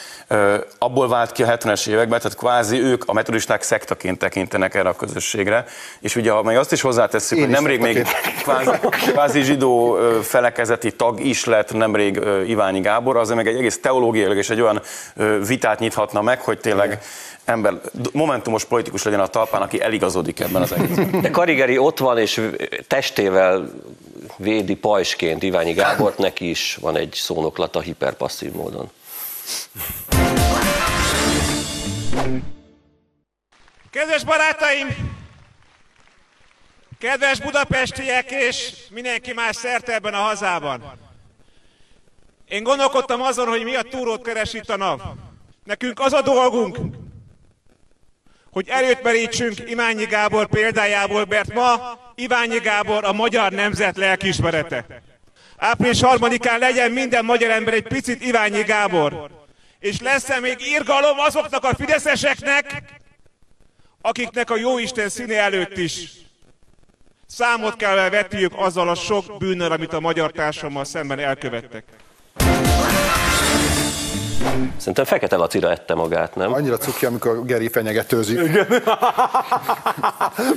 [0.79, 4.97] abból vált ki a 70-es években, tehát kvázi ők a metodisták szektaként tekintenek erre a
[4.97, 5.65] közösségre,
[6.01, 8.07] és ugye ha még azt is hozzátesszük, Én hogy is nemrég még
[8.43, 8.71] kvázi,
[9.13, 14.51] kvázi zsidó felekezeti tag is lett nemrég Iványi Gábor, az meg egy egész teológiailag és
[14.51, 14.83] egy olyan
[15.47, 17.03] vitát nyithatna meg, hogy tényleg
[17.45, 17.81] ember,
[18.13, 21.21] momentumos politikus legyen a talpán, aki eligazodik ebben az egészben.
[21.21, 22.51] De Karigeri ott van, és
[22.87, 23.71] testével
[24.37, 28.91] védi pajsként Iványi Gábort, neki is van egy szónoklata hiperpasszív módon.
[33.91, 35.16] Kedves barátaim!
[36.99, 40.99] Kedves budapestiek és mindenki más szerte ebben a hazában!
[42.49, 45.03] Én gondolkodtam azon, hogy mi a túrót keres itt a nap.
[45.65, 46.79] Nekünk az a dolgunk,
[48.51, 55.03] hogy erőt merítsünk Iványi Gábor példájából, mert ma Iványi Gábor a magyar nemzet lelkismerete.
[55.57, 59.31] Április harmadikán legyen minden magyar ember egy picit Iványi Gábor.
[59.79, 62.83] És lesz-e még írgalom azoknak a fideszeseknek,
[64.01, 66.25] akiknek a jóisten színe előtt is
[67.27, 71.85] számot kell vetniük azzal a sok bűnnel, amit a magyar társadalommal szemben elkövettek.
[74.77, 76.53] Szerintem Fekete Lacira ette magát, nem?
[76.53, 78.39] Annyira cuki, amikor Geri fenyegetőzik.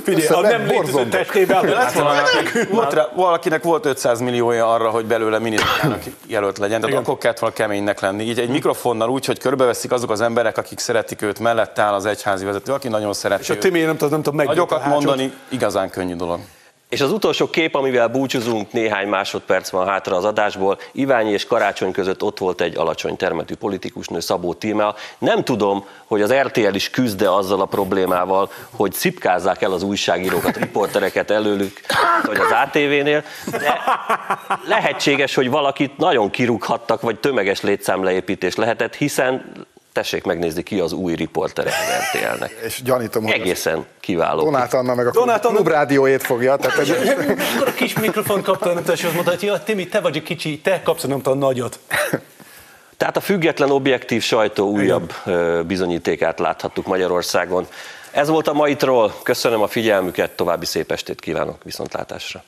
[0.04, 2.22] Figyelj, a nem létező testében De lesz lett volna,
[2.70, 7.38] volt rá, valakinek volt 500 milliója arra, hogy belőle miniszterelnök jelölt legyen, tehát akkor kellett
[7.38, 8.24] volna keménynek lenni.
[8.24, 12.06] Így egy mikrofonnal úgy, hogy körbeveszik azok az emberek, akik szeretik őt, mellett áll az
[12.06, 13.58] egyházi vezető, aki nagyon szereti És a.
[13.58, 16.40] Timi, nem tudom, nem tudom megnyitni Nagyokat mondani, igazán könnyű dolog.
[16.90, 21.92] És az utolsó kép, amivel búcsúzunk, néhány másodperc van hátra az adásból, Iványi és Karácsony
[21.92, 24.94] között ott volt egy alacsony termetű politikusnő, Szabó Tímea.
[25.18, 30.56] Nem tudom, hogy az RTL is küzde azzal a problémával, hogy szipkázzák el az újságírókat,
[30.56, 31.80] riportereket előlük,
[32.26, 33.80] vagy az ATV-nél, de
[34.64, 39.52] lehetséges, hogy valakit nagyon kirúghattak, vagy tömeges létszámleépítés lehetett, hiszen
[39.92, 42.50] tessék megnézni, ki az új riportere az RTL-nek.
[42.64, 44.44] És gyanítom, hogy Egészen kiváló.
[44.44, 46.56] Donát Anna meg a Donát Anna- klubrádióét fogja.
[46.56, 46.90] Tehát egy...
[46.90, 50.22] Amikor a kis mikrofon kapta, nem és azt mondta, hogy ja, Timi, te vagy a
[50.22, 51.78] kicsi, te kapsz, nem tudom, nagyot.
[52.96, 57.66] Tehát a független objektív sajtó újabb ö, bizonyítékát láthattuk Magyarországon.
[58.10, 59.14] Ez volt a maitról.
[59.22, 62.44] Köszönöm a figyelmüket, további szép estét kívánok, viszontlátásra.